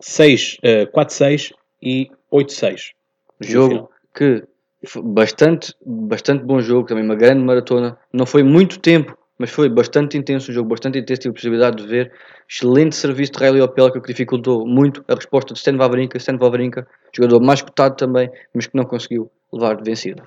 6, 0.00 0.56
eh, 0.62 0.86
4-6 0.86 1.52
e 1.82 2.10
8-6. 2.32 2.92
no 3.40 3.46
Jogo 3.46 3.90
que 4.14 4.42
bastante, 5.02 5.74
bastante 5.84 6.44
bom 6.44 6.60
jogo, 6.60 6.86
também 6.88 7.04
uma 7.04 7.14
grande 7.14 7.42
maratona. 7.44 7.96
Não 8.12 8.26
foi 8.26 8.42
muito 8.42 8.78
tempo, 8.80 9.16
mas 9.38 9.50
foi 9.50 9.68
bastante 9.68 10.16
intenso 10.18 10.50
o 10.50 10.54
jogo, 10.54 10.68
bastante 10.68 10.98
intenso. 10.98 11.22
Tive 11.22 11.30
a 11.32 11.34
possibilidade 11.34 11.76
de 11.82 11.88
ver. 11.88 12.12
Excelente 12.48 12.94
serviço 12.96 13.32
de 13.32 13.38
Riley 13.44 13.60
Opelka 13.62 14.00
que 14.00 14.08
dificultou 14.08 14.66
muito 14.66 15.04
a 15.08 15.14
resposta 15.14 15.52
de 15.54 15.58
Stan 15.58 15.76
Wawrinka. 15.76 16.18
Stan 16.18 16.36
Wawrinka, 16.36 16.86
jogador 17.14 17.40
mais 17.40 17.62
cotado 17.62 17.96
também, 17.96 18.30
mas 18.54 18.66
que 18.66 18.76
não 18.76 18.84
conseguiu 18.84 19.30
levar 19.52 19.76
de 19.76 19.84
vencida. 19.84 20.22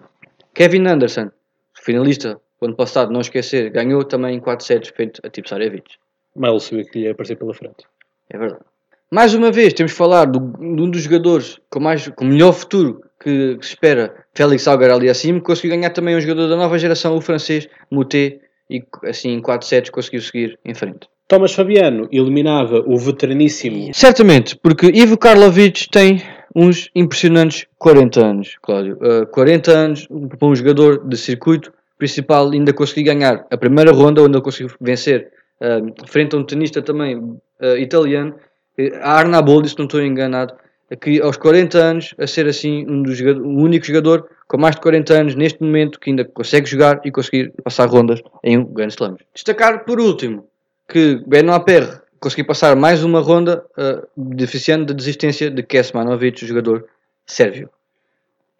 Kevin 0.54 0.88
Anderson, 0.88 1.30
finalista 1.74 2.40
do 2.60 2.68
ano 2.68 2.76
passado, 2.76 3.12
não 3.12 3.22
esquecer, 3.22 3.70
ganhou 3.70 4.04
também 4.04 4.36
em 4.38 4.40
4 4.40 4.66
sets 4.66 4.90
frente 4.90 5.20
a 5.24 5.30
Tipsarevic. 5.30 5.96
Mal 6.36 6.60
sabia 6.60 6.86
que 6.86 7.00
lhe 7.00 7.06
ia 7.06 7.12
aparecer 7.12 7.36
pela 7.36 7.54
frente. 7.54 7.86
É 8.30 8.38
verdade. 8.38 8.64
Mais 9.12 9.34
uma 9.34 9.52
vez, 9.52 9.74
temos 9.74 9.92
de 9.92 9.98
falar 9.98 10.26
do- 10.26 10.40
de 10.58 10.82
um 10.82 10.90
dos 10.90 11.02
jogadores 11.04 11.60
com, 11.70 11.80
mais, 11.80 12.08
com 12.10 12.26
melhor 12.26 12.54
futuro 12.54 13.02
que, 13.22 13.56
que 13.58 13.66
se 13.66 13.74
espera, 13.74 14.25
Félix 14.36 14.68
Auger 14.68 14.92
ali 14.92 15.10
acima, 15.10 15.40
conseguiu 15.40 15.78
ganhar 15.78 15.90
também 15.92 16.16
um 16.16 16.22
jogador 16.22 16.48
da 16.48 16.56
nova 16.56 16.78
geração, 16.78 17.16
o 17.16 17.22
francês 17.22 17.68
Moutet, 17.90 18.42
e 18.70 18.84
assim 19.04 19.30
em 19.30 19.42
4 19.42 19.68
sets 19.68 19.90
conseguiu 19.90 20.22
seguir 20.22 20.60
em 20.66 20.74
frente. 20.74 21.08
Thomas 21.28 21.54
Fabiano 21.54 22.08
eliminava 22.12 22.84
o 22.86 22.98
veteraníssimo 22.98 23.92
Certamente, 23.94 24.56
porque 24.58 24.88
Ivo 24.88 25.18
Karlovic 25.18 25.90
tem 25.90 26.22
uns 26.56 26.90
impressionantes 26.94 27.66
40 27.78 28.26
anos, 28.26 28.58
Cláudio. 28.62 28.98
Uh, 29.02 29.26
40 29.28 29.72
anos 29.72 30.08
para 30.38 30.48
um 30.48 30.56
jogador 30.56 31.08
de 31.08 31.18
circuito 31.18 31.74
principal, 31.98 32.52
ainda 32.52 32.74
conseguiu 32.74 33.06
ganhar 33.06 33.46
a 33.50 33.58
primeira 33.58 33.92
ronda, 33.92 34.22
onde 34.22 34.38
ele 34.38 34.44
conseguiu 34.44 34.74
vencer 34.80 35.30
uh, 35.62 36.08
frente 36.08 36.36
a 36.36 36.40
um 36.40 36.44
tenista 36.44 36.82
também 36.82 37.18
uh, 37.18 37.78
italiano, 37.78 38.36
eh, 38.78 38.92
Arna 39.02 39.42
Boldi, 39.42 39.70
se 39.70 39.78
não 39.78 39.86
estou 39.86 40.02
enganado, 40.02 40.54
que 41.00 41.20
aos 41.22 41.38
40 41.38 41.78
anos, 41.78 42.14
a 42.18 42.28
ser 42.28 42.48
assim 42.48 42.86
um 42.88 43.02
dos 43.02 43.20
o 43.20 43.48
único 43.48 43.86
jogador 43.86 44.30
com 44.48 44.58
mais 44.58 44.76
de 44.76 44.82
40 44.82 45.14
anos 45.14 45.36
neste 45.36 45.64
momento 45.64 46.00
que 46.00 46.12
ainda 46.12 46.24
consegue 46.26 46.68
jogar 46.68 47.02
e 47.04 47.12
conseguir 47.12 47.52
passar 47.64 47.88
rondas 47.88 48.22
em 48.44 48.58
um 48.58 48.66
Grand 48.66 48.90
Slam. 48.90 49.18
Destacar 49.34 49.84
por 49.86 50.00
último 50.00 50.48
que 50.88 51.24
Benoit 51.26 51.66
Perre 51.66 52.00
conseguiu 52.20 52.46
passar 52.46 52.76
mais 52.76 53.04
uma 53.04 53.20
ronda 53.20 53.66
uh, 53.78 54.08
deficiente 54.16 54.86
de 54.86 54.94
desistência 54.94 55.50
de 55.50 55.64
Kesmanovic, 55.64 56.44
o 56.44 56.48
jogador 56.48 56.86
sérvio. 57.26 57.70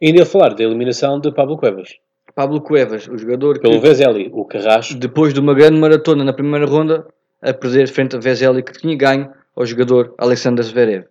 E 0.02 0.08
ainda 0.08 0.24
a 0.24 0.26
falar 0.26 0.56
da 0.56 0.64
eliminação 0.64 1.20
de 1.20 1.32
Pablo 1.32 1.58
Cuevas. 1.58 1.96
Pablo 2.34 2.60
Cuevas, 2.60 3.08
o 3.08 3.18
jogador 3.18 3.56
que 3.56 3.62
Pelo 3.62 3.80
Vezeli, 3.80 4.30
o 4.34 4.44
Carrasco. 4.44 4.96
depois 4.96 5.34
de 5.34 5.40
uma 5.40 5.54
grande 5.54 5.80
maratona 5.80 6.24
na 6.24 6.34
primeira 6.34 6.66
ronda, 6.66 7.08
a 7.42 7.54
perder 7.54 7.88
frente 7.88 8.16
a 8.16 8.20
Vezeli, 8.20 8.62
que 8.62 8.74
tinha 8.74 8.96
ganho 8.98 9.32
ao 9.56 9.66
jogador 9.66 10.14
Alexander 10.18 10.64
Zverev. 10.66 11.06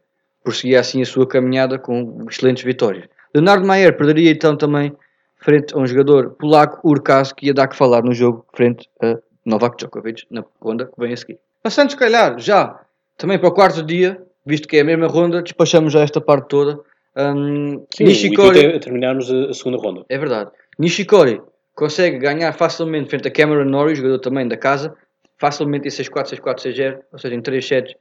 Prosseguia 0.44 0.78
assim 0.78 1.02
a 1.02 1.06
sua 1.06 1.26
caminhada 1.26 1.78
com 1.78 2.24
excelentes 2.30 2.62
vitórias. 2.62 3.06
Leonardo 3.34 3.66
Maier 3.66 3.96
perderia 3.96 4.30
então 4.30 4.56
também 4.56 4.94
frente 5.38 5.74
a 5.74 5.78
um 5.78 5.86
jogador 5.86 6.30
polaco, 6.32 6.86
Urkaz, 6.88 7.32
que 7.32 7.46
ia 7.46 7.54
dar 7.54 7.66
que 7.66 7.76
falar 7.76 8.02
no 8.02 8.14
jogo 8.14 8.46
frente 8.54 8.88
a 9.02 9.16
Novak 9.44 9.76
Djokovic, 9.76 10.24
na 10.30 10.44
ronda 10.60 10.86
que 10.86 10.92
vem 10.98 11.12
a 11.12 11.16
seguir. 11.16 11.38
Passando, 11.62 11.90
se 11.90 11.96
calhar, 11.96 12.38
já 12.38 12.80
também 13.18 13.38
para 13.38 13.48
o 13.48 13.52
quarto 13.52 13.82
dia, 13.82 14.22
visto 14.44 14.68
que 14.68 14.76
é 14.76 14.80
a 14.80 14.84
mesma 14.84 15.06
ronda, 15.06 15.42
despachamos 15.42 15.92
já 15.92 16.00
esta 16.00 16.20
parte 16.20 16.48
toda. 16.48 16.78
Um, 17.16 17.84
Sim, 17.94 18.04
Nishikori... 18.04 18.66
é 18.66 18.78
terminarmos 18.78 19.30
a, 19.30 19.50
a 19.50 19.54
segunda 19.54 19.78
ronda. 19.78 20.04
É 20.08 20.18
verdade. 20.18 20.50
Nishikori 20.78 21.40
consegue 21.74 22.18
ganhar 22.18 22.52
facilmente 22.52 23.10
frente 23.10 23.28
a 23.28 23.30
Cameron 23.30 23.64
Norrie, 23.64 23.94
jogador 23.94 24.18
também 24.18 24.46
da 24.46 24.56
casa, 24.56 24.94
facilmente 25.38 25.88
em 25.88 25.90
6-4, 25.90 26.40
6-4, 26.40 26.56
6-0, 26.60 26.98
ou 27.12 27.18
seja, 27.18 27.34
em 27.34 27.40
3 27.40 27.66
sets, 27.66 27.94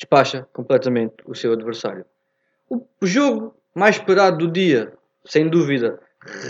despacha 0.00 0.46
completamente 0.52 1.14
o 1.26 1.34
seu 1.34 1.52
adversário. 1.52 2.04
O 2.70 3.06
jogo 3.06 3.54
mais 3.74 3.96
esperado 3.96 4.38
do 4.38 4.50
dia, 4.50 4.92
sem 5.24 5.48
dúvida, 5.48 6.00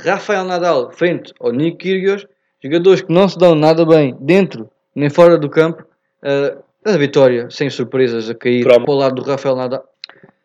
Rafael 0.05 0.45
Nadal 0.45 0.93
frente 0.93 1.35
ao 1.41 1.51
Nick 1.51 1.79
Kyrgios, 1.79 2.27
jogadores 2.63 3.03
que 3.03 3.13
não 3.13 3.29
se 3.29 3.37
dão 3.37 3.55
nada 3.55 3.85
bem 3.85 4.17
dentro 4.21 4.71
nem 4.95 5.11
fora 5.11 5.37
do 5.39 5.49
campo, 5.49 5.85
eh, 6.23 6.57
a 6.85 6.97
vitória, 6.97 7.49
sem 7.51 7.69
surpresas, 7.69 8.31
a 8.31 8.35
cair 8.35 8.65
Promo. 8.65 8.85
para 8.85 8.95
o 8.95 8.97
lado 8.97 9.15
do 9.17 9.23
Rafael 9.23 9.57
Nadal. 9.57 9.85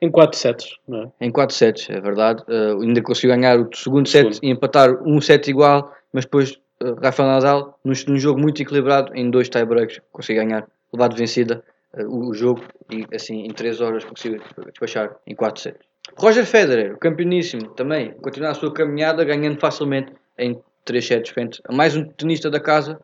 Em 0.02 0.12
4 0.12 0.38
sets, 0.38 0.78
não 0.88 1.04
é? 1.04 1.26
Em 1.26 1.32
4 1.32 1.56
sets, 1.56 1.90
é 1.90 2.00
verdade. 2.00 2.44
Uh, 2.48 2.82
ainda 2.82 3.02
conseguiu 3.02 3.36
ganhar 3.36 3.60
o 3.60 3.70
segundo 3.74 4.08
set 4.08 4.36
Segundo. 4.36 4.44
e 4.44 4.50
empatar 4.52 5.02
um 5.04 5.22
set 5.22 5.50
igual, 5.50 5.94
mas 6.12 6.26
depois 6.26 6.60
uh, 6.84 6.94
Rafael 7.02 7.30
Nadal, 7.30 7.80
num, 7.84 7.94
num 8.08 8.18
jogo 8.20 8.40
muito 8.40 8.62
equilibrado, 8.62 9.12
em 9.16 9.30
dois 9.32 9.48
tiebreaks, 9.48 10.02
conseguiu 10.12 10.44
ganhar, 10.44 10.68
levar 10.94 11.08
de 11.08 11.16
vencida 11.16 11.64
uh, 11.64 11.75
o, 11.98 12.30
o 12.30 12.34
jogo 12.34 12.62
e 12.92 13.06
assim 13.14 13.44
em 13.46 13.50
3 13.50 13.82
horas 13.82 14.04
conseguiu 14.04 14.42
despachar 14.68 15.16
em 15.26 15.36
4 15.36 15.62
sets. 15.62 15.88
Roger 16.18 16.46
Federer, 16.46 16.94
o 16.94 17.00
campeoníssimo, 17.00 17.70
também 17.72 18.12
continua 18.14 18.52
a 18.52 18.54
sua 18.54 18.74
caminhada, 18.74 19.24
ganhando 19.24 19.60
facilmente 19.60 20.14
em 20.38 20.60
3 20.84 21.06
sets 21.06 21.32
frente 21.32 21.62
a 21.68 21.74
mais 21.74 21.96
um 21.96 22.06
tenista 22.06 22.50
da 22.50 22.60
casa 22.60 23.00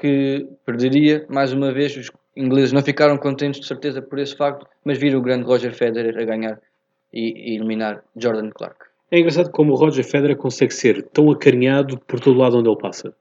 que 0.00 0.46
perderia 0.64 1.26
mais 1.28 1.52
uma 1.52 1.72
vez. 1.72 1.96
Os 1.96 2.10
ingleses 2.36 2.72
não 2.72 2.82
ficaram 2.82 3.16
contentes 3.18 3.60
de 3.60 3.66
certeza 3.66 4.00
por 4.00 4.18
esse 4.18 4.36
facto, 4.36 4.66
mas 4.84 4.98
viram 4.98 5.18
o 5.18 5.22
grande 5.22 5.44
Roger 5.44 5.74
Federer 5.74 6.16
a 6.18 6.24
ganhar 6.24 6.60
e, 7.12 7.52
e 7.52 7.56
eliminar 7.56 8.02
Jordan 8.16 8.50
Clark. 8.50 8.90
É 9.10 9.18
engraçado 9.18 9.50
como 9.50 9.72
o 9.72 9.76
Roger 9.76 10.04
Federer 10.04 10.36
consegue 10.36 10.72
ser 10.72 11.02
tão 11.08 11.30
acarinhado 11.30 11.98
por 11.98 12.20
todo 12.20 12.38
lado 12.38 12.58
onde 12.58 12.68
ele 12.68 12.78
passa. 12.78 13.12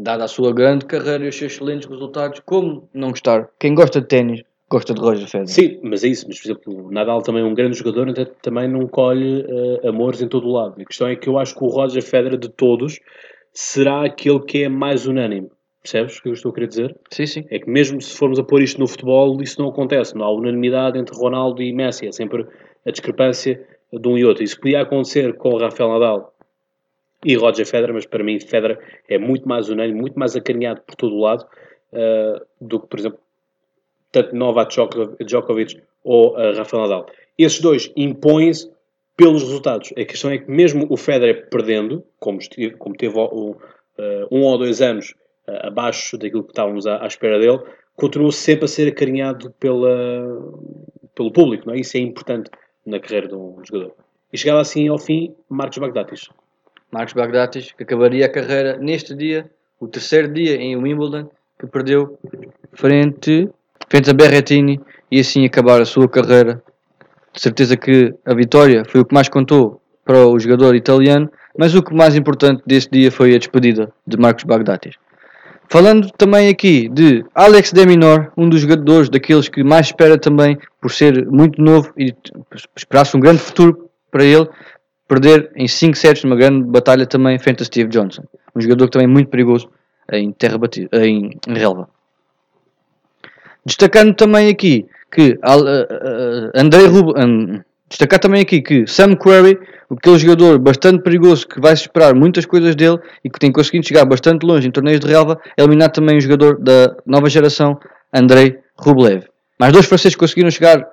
Dada 0.00 0.24
a 0.24 0.28
sua 0.28 0.52
grande 0.52 0.86
carreira 0.86 1.24
e 1.24 1.28
os 1.28 1.36
seus 1.36 1.52
excelentes 1.52 1.88
resultados, 1.88 2.40
como 2.44 2.88
não 2.94 3.10
gostar? 3.10 3.48
Quem 3.58 3.74
gosta 3.74 4.00
de 4.00 4.06
ténis 4.06 4.42
gosta 4.70 4.94
de 4.94 5.00
Roger 5.00 5.26
Federer. 5.26 5.48
Sim, 5.48 5.80
mas 5.82 6.04
é 6.04 6.08
isso. 6.08 6.26
Mas, 6.28 6.40
por 6.40 6.46
exemplo, 6.46 6.86
o 6.86 6.92
Nadal 6.92 7.22
também 7.22 7.42
é 7.42 7.44
um 7.44 7.54
grande 7.54 7.76
jogador, 7.76 8.12
também 8.42 8.68
não 8.68 8.86
colhe 8.86 9.44
eh, 9.48 9.88
amores 9.88 10.20
em 10.20 10.28
todo 10.28 10.46
o 10.46 10.52
lado. 10.52 10.80
A 10.80 10.84
questão 10.84 11.08
é 11.08 11.16
que 11.16 11.28
eu 11.28 11.38
acho 11.38 11.54
que 11.56 11.64
o 11.64 11.68
Roger 11.68 12.02
Federer 12.02 12.38
de 12.38 12.48
todos 12.48 13.00
será 13.52 14.04
aquele 14.04 14.40
que 14.40 14.62
é 14.62 14.68
mais 14.68 15.06
unânime. 15.06 15.50
Percebes 15.82 16.18
o 16.18 16.22
que 16.22 16.28
eu 16.28 16.32
estou 16.32 16.50
a 16.50 16.54
querer 16.54 16.68
dizer? 16.68 16.96
Sim, 17.10 17.26
sim. 17.26 17.44
É 17.50 17.58
que 17.58 17.68
mesmo 17.68 18.00
se 18.00 18.16
formos 18.16 18.38
a 18.38 18.44
pôr 18.44 18.62
isto 18.62 18.78
no 18.78 18.86
futebol, 18.86 19.40
isso 19.42 19.60
não 19.60 19.68
acontece. 19.68 20.14
Não 20.14 20.26
há 20.26 20.30
unanimidade 20.30 20.98
entre 20.98 21.16
Ronaldo 21.16 21.62
e 21.62 21.72
Messi. 21.72 22.06
É 22.06 22.12
sempre 22.12 22.46
a 22.86 22.90
discrepância 22.90 23.60
de 23.92 24.08
um 24.08 24.18
e 24.18 24.24
outro. 24.24 24.44
Isso 24.44 24.60
podia 24.60 24.82
acontecer 24.82 25.34
com 25.34 25.50
o 25.50 25.58
Rafael 25.58 25.88
Nadal 25.90 26.34
e 27.24 27.34
Roger 27.36 27.66
Federer, 27.66 27.94
mas 27.94 28.06
para 28.06 28.22
mim 28.22 28.38
Federer 28.38 28.78
é 29.08 29.18
muito 29.18 29.48
mais 29.48 29.68
unânime, 29.68 30.00
muito 30.00 30.18
mais 30.18 30.36
acarinhado 30.36 30.82
por 30.82 30.94
todo 30.94 31.14
o 31.14 31.20
lado 31.20 31.44
uh, 31.92 32.44
do 32.60 32.80
que, 32.80 32.86
por 32.86 32.98
exemplo, 32.98 33.18
tanto 34.12 34.34
Novak 34.34 34.74
Djokovic 35.24 35.80
ou 36.04 36.34
uh, 36.34 36.56
Rafael 36.56 36.82
Nadal. 36.84 37.06
Esses 37.36 37.60
dois 37.60 37.92
impõem-se 37.96 38.70
pelos 39.16 39.42
resultados. 39.42 39.92
A 39.96 40.04
questão 40.04 40.30
é 40.30 40.38
que 40.38 40.50
mesmo 40.50 40.86
o 40.88 40.96
Federer 40.96 41.48
perdendo, 41.50 42.04
como, 42.20 42.38
estive, 42.38 42.76
como 42.76 42.96
teve 42.96 43.18
um, 43.18 43.50
uh, 43.50 43.56
um 44.30 44.42
ou 44.42 44.58
dois 44.58 44.80
anos 44.80 45.14
abaixo 45.62 46.18
daquilo 46.18 46.44
que 46.44 46.50
estávamos 46.50 46.86
à, 46.86 47.02
à, 47.02 47.06
espera 47.06 47.38
dele, 47.38 47.58
continuou 47.96 48.30
sempre 48.30 48.66
a 48.66 48.68
ser 48.68 48.86
acarinhado 48.86 49.50
pela, 49.58 49.88
pelo 51.14 51.32
público. 51.32 51.66
Não 51.66 51.74
é? 51.74 51.80
Isso 51.80 51.96
é 51.96 52.00
importante 52.00 52.50
na 52.84 53.00
carreira 53.00 53.28
de 53.28 53.34
um 53.34 53.56
jogador. 53.64 53.94
E 54.30 54.36
chegava 54.36 54.60
assim 54.60 54.88
ao 54.88 54.98
fim 54.98 55.34
Marcos 55.48 55.78
Bagdatis. 55.78 56.28
Marcos 56.90 57.14
Bagdatis, 57.14 57.72
que 57.72 57.82
acabaria 57.82 58.26
a 58.26 58.28
carreira 58.28 58.78
neste 58.78 59.14
dia, 59.14 59.50
o 59.78 59.86
terceiro 59.86 60.32
dia 60.32 60.56
em 60.56 60.76
Wimbledon, 60.76 61.28
que 61.58 61.66
perdeu 61.66 62.18
frente, 62.72 63.48
frente 63.88 64.10
a 64.10 64.14
Berrettini 64.14 64.80
e 65.10 65.20
assim 65.20 65.44
acabar 65.44 65.80
a 65.80 65.84
sua 65.84 66.08
carreira. 66.08 66.62
De 67.32 67.40
certeza 67.40 67.76
que 67.76 68.14
a 68.24 68.34
vitória 68.34 68.84
foi 68.84 69.00
o 69.00 69.04
que 69.04 69.14
mais 69.14 69.28
contou 69.28 69.80
para 70.04 70.26
o 70.26 70.38
jogador 70.38 70.74
italiano, 70.74 71.30
mas 71.56 71.74
o 71.74 71.82
que 71.82 71.94
mais 71.94 72.16
importante 72.16 72.62
deste 72.66 72.90
dia 72.90 73.12
foi 73.12 73.34
a 73.34 73.38
despedida 73.38 73.92
de 74.06 74.16
Marcos 74.16 74.44
Bagdatis. 74.44 74.96
Falando 75.70 76.10
também 76.12 76.48
aqui 76.48 76.88
de 76.88 77.22
Alex 77.34 77.72
de 77.72 77.84
Minor, 77.84 78.32
um 78.36 78.48
dos 78.48 78.62
jogadores 78.62 79.10
daqueles 79.10 79.50
que 79.50 79.62
mais 79.62 79.86
espera 79.86 80.18
também 80.18 80.56
por 80.80 80.90
ser 80.90 81.26
muito 81.26 81.60
novo 81.60 81.92
e 81.96 82.14
esperasse 82.74 83.14
um 83.14 83.20
grande 83.20 83.40
futuro 83.40 83.90
para 84.10 84.24
ele, 84.24 84.48
perder 85.08 85.50
em 85.56 85.66
5 85.66 85.96
sets 85.96 86.22
numa 86.22 86.36
grande 86.36 86.64
batalha 86.64 87.06
também 87.06 87.38
frente 87.38 87.62
a 87.62 87.66
Steve 87.66 87.88
Johnson. 87.88 88.22
Um 88.54 88.60
jogador 88.60 88.88
também 88.88 89.08
muito 89.08 89.30
perigoso 89.30 89.68
em 90.12 90.30
terra 90.30 90.58
batida, 90.58 91.06
em, 91.06 91.30
relva. 91.48 91.88
Destacando 93.64 94.14
também 94.14 94.48
aqui 94.48 94.86
que 95.10 95.38
uh, 95.44 95.58
uh, 95.58 96.50
Andrei 96.54 96.86
Rub, 96.86 97.12
um, 97.18 97.60
destacar 97.88 98.18
também 98.18 98.42
aqui 98.42 98.60
que 98.60 98.86
Sam 98.86 99.16
Querrey, 99.16 99.58
aquele 99.90 100.18
jogador 100.18 100.58
bastante 100.58 101.02
perigoso 101.02 101.48
que 101.48 101.60
vai 101.60 101.72
esperar 101.72 102.14
muitas 102.14 102.44
coisas 102.44 102.76
dele 102.76 102.98
e 103.24 103.30
que 103.30 103.38
tem 103.38 103.50
conseguido 103.50 103.86
chegar 103.86 104.04
bastante 104.04 104.44
longe 104.44 104.68
em 104.68 104.70
torneios 104.70 105.00
de 105.00 105.06
relva, 105.06 105.40
eliminar 105.56 105.90
também 105.90 106.16
um 106.16 106.20
jogador 106.20 106.58
da 106.58 106.94
nova 107.06 107.28
geração, 107.28 107.78
Andrei 108.12 108.58
Rublev. 108.76 109.24
Mais 109.58 109.72
dois 109.72 109.86
franceses 109.86 110.16
conseguiram 110.16 110.50
chegar 110.50 110.86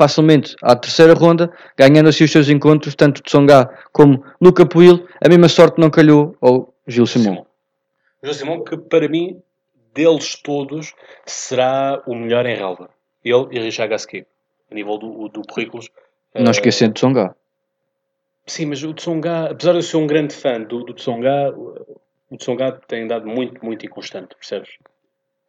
facilmente 0.00 0.56
à 0.62 0.74
terceira 0.74 1.12
ronda, 1.12 1.52
ganhando 1.76 2.08
assim 2.08 2.24
os 2.24 2.32
seus 2.32 2.48
encontros, 2.48 2.94
tanto 2.94 3.22
Tsonga 3.22 3.68
como 3.92 4.24
Luca 4.40 4.64
Puil. 4.64 5.06
A 5.22 5.28
mesma 5.28 5.46
sorte 5.46 5.78
não 5.78 5.90
calhou 5.90 6.34
ao 6.40 6.72
Gil 6.86 7.04
Simon. 7.04 7.44
Gil 8.24 8.32
Simon, 8.32 8.64
que 8.64 8.78
para 8.78 9.06
mim, 9.10 9.42
deles 9.94 10.36
todos, 10.42 10.94
será 11.26 12.02
o 12.06 12.14
melhor 12.14 12.46
em 12.46 12.56
relva. 12.56 12.88
Ele 13.22 13.46
e 13.50 13.60
Richard 13.60 13.90
Gasquet, 13.90 14.24
a 14.70 14.74
nível 14.74 14.96
do, 14.96 15.28
do 15.28 15.42
currículo. 15.42 15.82
Não 16.34 16.46
uh, 16.46 16.50
esquecendo 16.50 16.94
Tsonga. 16.94 17.36
Sim, 18.46 18.66
mas 18.66 18.82
o 18.82 18.94
Tsonga, 18.94 19.50
apesar 19.50 19.72
de 19.72 19.78
eu 19.78 19.82
ser 19.82 19.98
um 19.98 20.06
grande 20.06 20.34
fã 20.34 20.62
do, 20.62 20.82
do 20.82 20.94
Tsonga, 20.94 21.54
o 22.30 22.36
Tsonga 22.38 22.72
tem 22.88 23.06
dado 23.06 23.26
muito, 23.26 23.62
muito 23.62 23.84
inconstante, 23.84 24.34
percebes? 24.34 24.70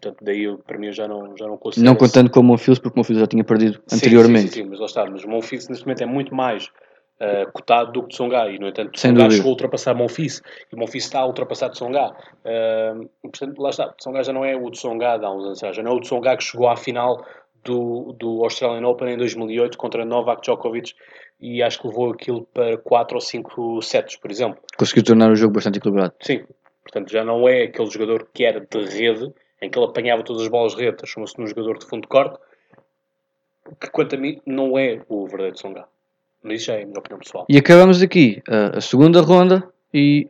Portanto, 0.01 0.17
daí 0.23 0.43
eu, 0.45 0.57
para 0.57 0.79
mim 0.79 0.87
eu 0.87 0.93
já 0.93 1.07
não, 1.07 1.37
já 1.37 1.45
não 1.45 1.57
consigo. 1.57 1.85
Não 1.85 1.95
contando 1.95 2.31
com 2.31 2.39
o 2.39 2.43
Monfils, 2.43 2.79
porque 2.79 2.95
o 2.95 2.99
Monfils 2.99 3.19
já 3.19 3.27
tinha 3.27 3.43
perdido 3.43 3.79
sim, 3.85 3.97
anteriormente. 3.97 4.41
Sim, 4.41 4.47
sim, 4.47 4.63
sim, 4.63 4.69
mas 4.69 4.79
lá 4.79 4.85
está. 4.87 5.05
Mas 5.05 5.23
o 5.23 5.29
Monfils 5.29 5.69
neste 5.69 5.85
momento 5.85 6.01
é 6.01 6.05
muito 6.07 6.33
mais 6.33 6.65
uh, 6.65 7.51
cotado 7.53 7.91
do 7.91 8.03
que 8.03 8.09
Tsonga. 8.09 8.49
E, 8.49 8.57
no 8.57 8.67
entanto, 8.67 8.93
Tsonga 8.93 9.29
chegou 9.29 9.49
a 9.49 9.51
ultrapassar 9.51 9.93
Monfils. 9.93 10.41
E 10.71 10.75
o 10.75 10.79
Monfils 10.79 11.03
está 11.03 11.19
a 11.19 11.27
ultrapassar 11.27 11.69
Tsonga. 11.69 12.15
Uh, 12.43 13.07
portanto, 13.21 13.59
lá 13.61 13.69
está. 13.69 13.93
Tsonga 13.93 14.23
já 14.23 14.33
não 14.33 14.43
é 14.43 14.55
o 14.55 14.71
Tsonga 14.71 15.19
de 15.19 15.25
há 15.25 15.31
uns 15.31 15.45
anos. 15.63 15.75
Já 15.75 15.83
não 15.83 15.91
é 15.91 15.95
o 15.95 15.99
Tsonga 15.99 16.35
que 16.35 16.43
chegou 16.43 16.67
à 16.67 16.75
final 16.75 17.23
do, 17.63 18.15
do 18.17 18.43
Australian 18.43 18.87
Open 18.87 19.13
em 19.13 19.17
2008 19.17 19.77
contra 19.77 20.03
Novak 20.03 20.41
Djokovic 20.41 20.93
e 21.39 21.61
acho 21.61 21.79
que 21.79 21.87
levou 21.87 22.11
aquilo 22.11 22.47
para 22.51 22.75
4 22.79 23.15
ou 23.15 23.21
5 23.21 23.81
sets, 23.83 24.15
por 24.15 24.31
exemplo. 24.31 24.59
Conseguiu 24.75 25.03
tornar 25.03 25.31
o 25.31 25.35
jogo 25.35 25.53
bastante 25.53 25.77
equilibrado. 25.77 26.13
Sim. 26.21 26.43
Portanto, 26.83 27.11
já 27.11 27.23
não 27.23 27.47
é 27.47 27.63
aquele 27.63 27.89
jogador 27.89 28.27
que 28.33 28.43
era 28.43 28.59
de 28.59 28.79
rede 28.79 29.31
em 29.61 29.69
que 29.69 29.77
ele 29.77 29.85
apanhava 29.85 30.23
todas 30.23 30.41
as 30.41 30.47
bolas 30.47 30.73
rede, 30.73 30.97
transformou-se 30.97 31.37
num 31.39 31.47
jogador 31.47 31.77
de 31.77 31.85
fundo 31.85 32.01
de 32.01 32.07
corte, 32.07 32.39
que 33.79 33.89
quanto 33.91 34.15
a 34.15 34.17
mim 34.17 34.41
não 34.45 34.77
é 34.77 35.01
o 35.07 35.25
verdadeiro 35.27 35.57
Songa. 35.57 35.85
Mas 36.43 36.57
isso 36.57 36.65
já 36.65 36.73
é 36.73 36.83
a 36.83 36.85
minha 36.85 36.97
opinião 36.97 37.19
pessoal. 37.19 37.45
E 37.47 37.57
acabamos 37.57 38.01
aqui 38.01 38.41
a, 38.47 38.77
a 38.77 38.81
segunda 38.81 39.21
ronda 39.21 39.63
e. 39.93 40.27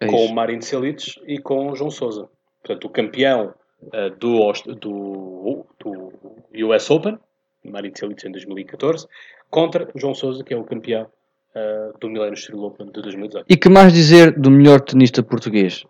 É 0.00 0.06
com 0.06 0.16
isso. 0.16 0.32
o 0.32 0.34
Marin 0.34 0.60
Celic 0.60 1.20
e 1.26 1.38
com 1.38 1.70
o 1.70 1.76
João 1.76 1.90
Souza. 1.90 2.28
Portanto, 2.62 2.86
o 2.86 2.90
campeão 2.90 3.54
uh, 3.82 4.10
do, 4.18 4.52
do, 4.74 5.66
do 5.78 6.66
US 6.66 6.90
Open, 6.90 7.16
Marin 7.62 7.92
Celic 7.94 8.26
em 8.26 8.32
2014, 8.32 9.06
contra 9.48 9.88
o 9.94 9.98
João 9.98 10.14
Souza, 10.14 10.42
que 10.42 10.52
é 10.52 10.56
o 10.56 10.64
campeão 10.64 11.06
uh, 11.54 11.96
do 12.00 12.10
Millennium 12.10 12.36
Steel 12.36 12.64
Open 12.64 12.86
de 12.86 13.00
2018. 13.02 13.46
E 13.48 13.56
que 13.56 13.68
mais 13.68 13.92
dizer 13.92 14.32
do 14.32 14.50
melhor 14.50 14.80
tenista 14.80 15.22
português? 15.22 15.84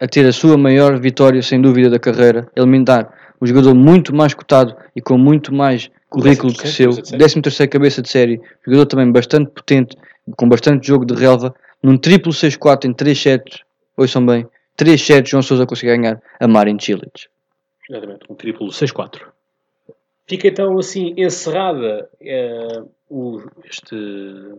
A 0.00 0.06
ter 0.06 0.26
a 0.26 0.32
sua 0.32 0.56
maior 0.56 0.98
vitória, 0.98 1.42
sem 1.42 1.60
dúvida, 1.60 1.90
da 1.90 1.98
carreira, 1.98 2.48
eliminar 2.56 3.12
um 3.40 3.46
jogador 3.46 3.74
muito 3.74 4.14
mais 4.14 4.34
cotado 4.34 4.76
e 4.94 5.00
com 5.00 5.18
muito 5.18 5.52
mais 5.52 5.90
currículo 6.08 6.52
que 6.52 6.68
seu, 6.68 6.90
13 6.90 7.40
cabeça 7.68 8.02
de 8.02 8.08
série, 8.08 8.40
jogador 8.64 8.86
também 8.86 9.10
bastante 9.10 9.50
potente, 9.50 9.96
com 10.36 10.48
bastante 10.48 10.86
jogo 10.86 11.04
de 11.04 11.14
relva, 11.14 11.54
num 11.82 11.96
triplo 11.96 12.32
6-4 12.32 12.84
em 12.84 12.92
3 12.92 13.20
sets, 13.20 13.60
ouçam 13.96 14.24
bem, 14.24 14.46
3 14.76 15.00
sets, 15.00 15.30
João 15.30 15.42
Sousa 15.42 15.66
conseguiu 15.66 15.96
ganhar 15.96 16.22
a 16.38 16.46
Marin 16.46 16.78
Cilic. 16.78 17.26
Exatamente, 17.90 18.20
um 18.30 18.34
triplo 18.34 18.68
6-4. 18.68 19.31
Fica 20.26 20.48
então 20.48 20.78
assim 20.78 21.14
encerrada 21.16 22.08
uh, 22.20 22.90
o, 23.10 23.42
este, 23.64 23.96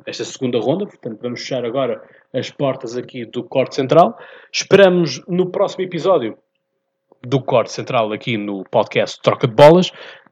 esta 0.06 0.24
segunda 0.24 0.60
ronda, 0.60 0.86
portanto 0.86 1.20
vamos 1.22 1.42
fechar 1.42 1.66
agora 1.66 2.04
as 2.34 2.52
portas 2.52 2.98
aqui 2.98 3.26
do 3.26 3.44
corte 3.44 3.76
central. 3.76 4.18
Esperamos 4.52 5.24
no 5.28 5.50
próximo 5.50 5.84
episódio 5.84 6.38
do 7.22 7.42
corte 7.42 7.72
central 7.72 8.12
aqui 8.12 8.38
no 8.38 8.64
podcast 8.66 9.20
Troca 9.22 9.48
de 9.48 9.54
Bolas. 9.54 9.90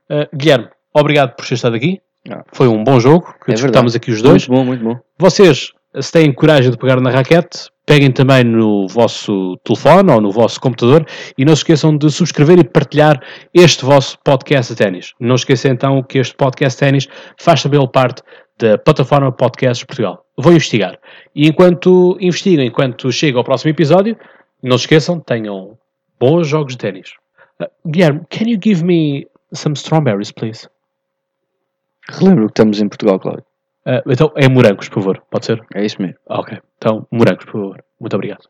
Uh, 0.09 0.27
Guilherme, 0.35 0.69
obrigado 0.93 1.35
por 1.35 1.47
ter 1.47 1.55
estado 1.55 1.75
aqui. 1.75 2.01
Ah. 2.29 2.43
Foi 2.53 2.67
um 2.67 2.83
bom 2.83 2.99
jogo, 2.99 3.33
que 3.43 3.51
é 3.51 3.55
aqui 3.95 4.11
os 4.11 4.21
dois. 4.21 4.47
Muito 4.47 4.59
bom, 4.59 4.65
muito 4.65 4.83
bom. 4.83 4.99
Vocês, 5.17 5.71
se 5.99 6.12
têm 6.12 6.32
coragem 6.32 6.71
de 6.71 6.77
pegar 6.77 7.01
na 7.01 7.10
raquete, 7.10 7.69
peguem 7.86 8.12
também 8.12 8.43
no 8.43 8.88
vosso 8.88 9.58
telefone 9.63 10.12
ou 10.12 10.21
no 10.21 10.32
vosso 10.32 10.60
computador 10.62 11.06
e 11.38 11.43
não 11.43 11.56
se 11.56 11.62
esqueçam 11.62 11.97
de 11.97 12.10
subscrever 12.10 12.60
e 12.60 12.63
partilhar 12.63 13.21
este 13.54 13.84
vosso 13.84 14.17
podcast 14.23 14.71
de 14.71 14.77
ténis. 14.77 15.13
Não 15.19 15.36
esqueçam 15.36 15.71
então 15.71 16.01
que 16.01 16.19
este 16.19 16.36
podcast 16.36 16.77
de 16.77 16.80
ténis 16.80 17.08
faz 17.38 17.62
também 17.62 17.86
parte 17.88 18.21
da 18.58 18.77
plataforma 18.77 19.32
Podcasts 19.32 19.84
Portugal. 19.84 20.25
Vou 20.38 20.54
investigar. 20.54 20.97
E 21.36 21.47
enquanto 21.47 22.17
investigam, 22.21 22.63
enquanto 22.63 23.12
chega 23.12 23.38
ao 23.38 23.43
próximo 23.43 23.71
episódio, 23.71 24.17
não 24.63 24.77
se 24.77 24.84
esqueçam, 24.84 25.19
tenham 25.19 25.77
bons 26.19 26.47
jogos 26.47 26.73
de 26.73 26.77
ténis. 26.77 27.10
Uh, 27.60 27.67
Guilherme, 27.89 28.21
can 28.30 28.45
you 28.47 28.60
give 28.63 28.84
me 28.84 29.27
some 29.54 29.75
strawberries, 29.75 30.32
please? 30.32 30.67
Relembro 32.10 32.45
que 32.45 32.51
estamos 32.51 32.80
em 32.80 32.88
Portugal, 32.88 33.19
Cláudio. 33.19 33.50
Uh, 33.85 34.11
então, 34.11 34.31
é 34.35 34.47
morangos, 34.47 34.87
por 34.89 34.95
favor. 34.95 35.23
Pode 35.29 35.45
ser? 35.45 35.61
É 35.73 35.83
isso 35.85 36.01
mesmo. 36.01 36.17
ok. 36.27 36.59
Então, 36.77 37.07
morangos, 37.11 37.45
por 37.45 37.53
favor. 37.53 37.83
Muito 37.99 38.15
obrigado. 38.15 38.47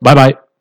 Bye, 0.00 0.14
bye. 0.14 0.51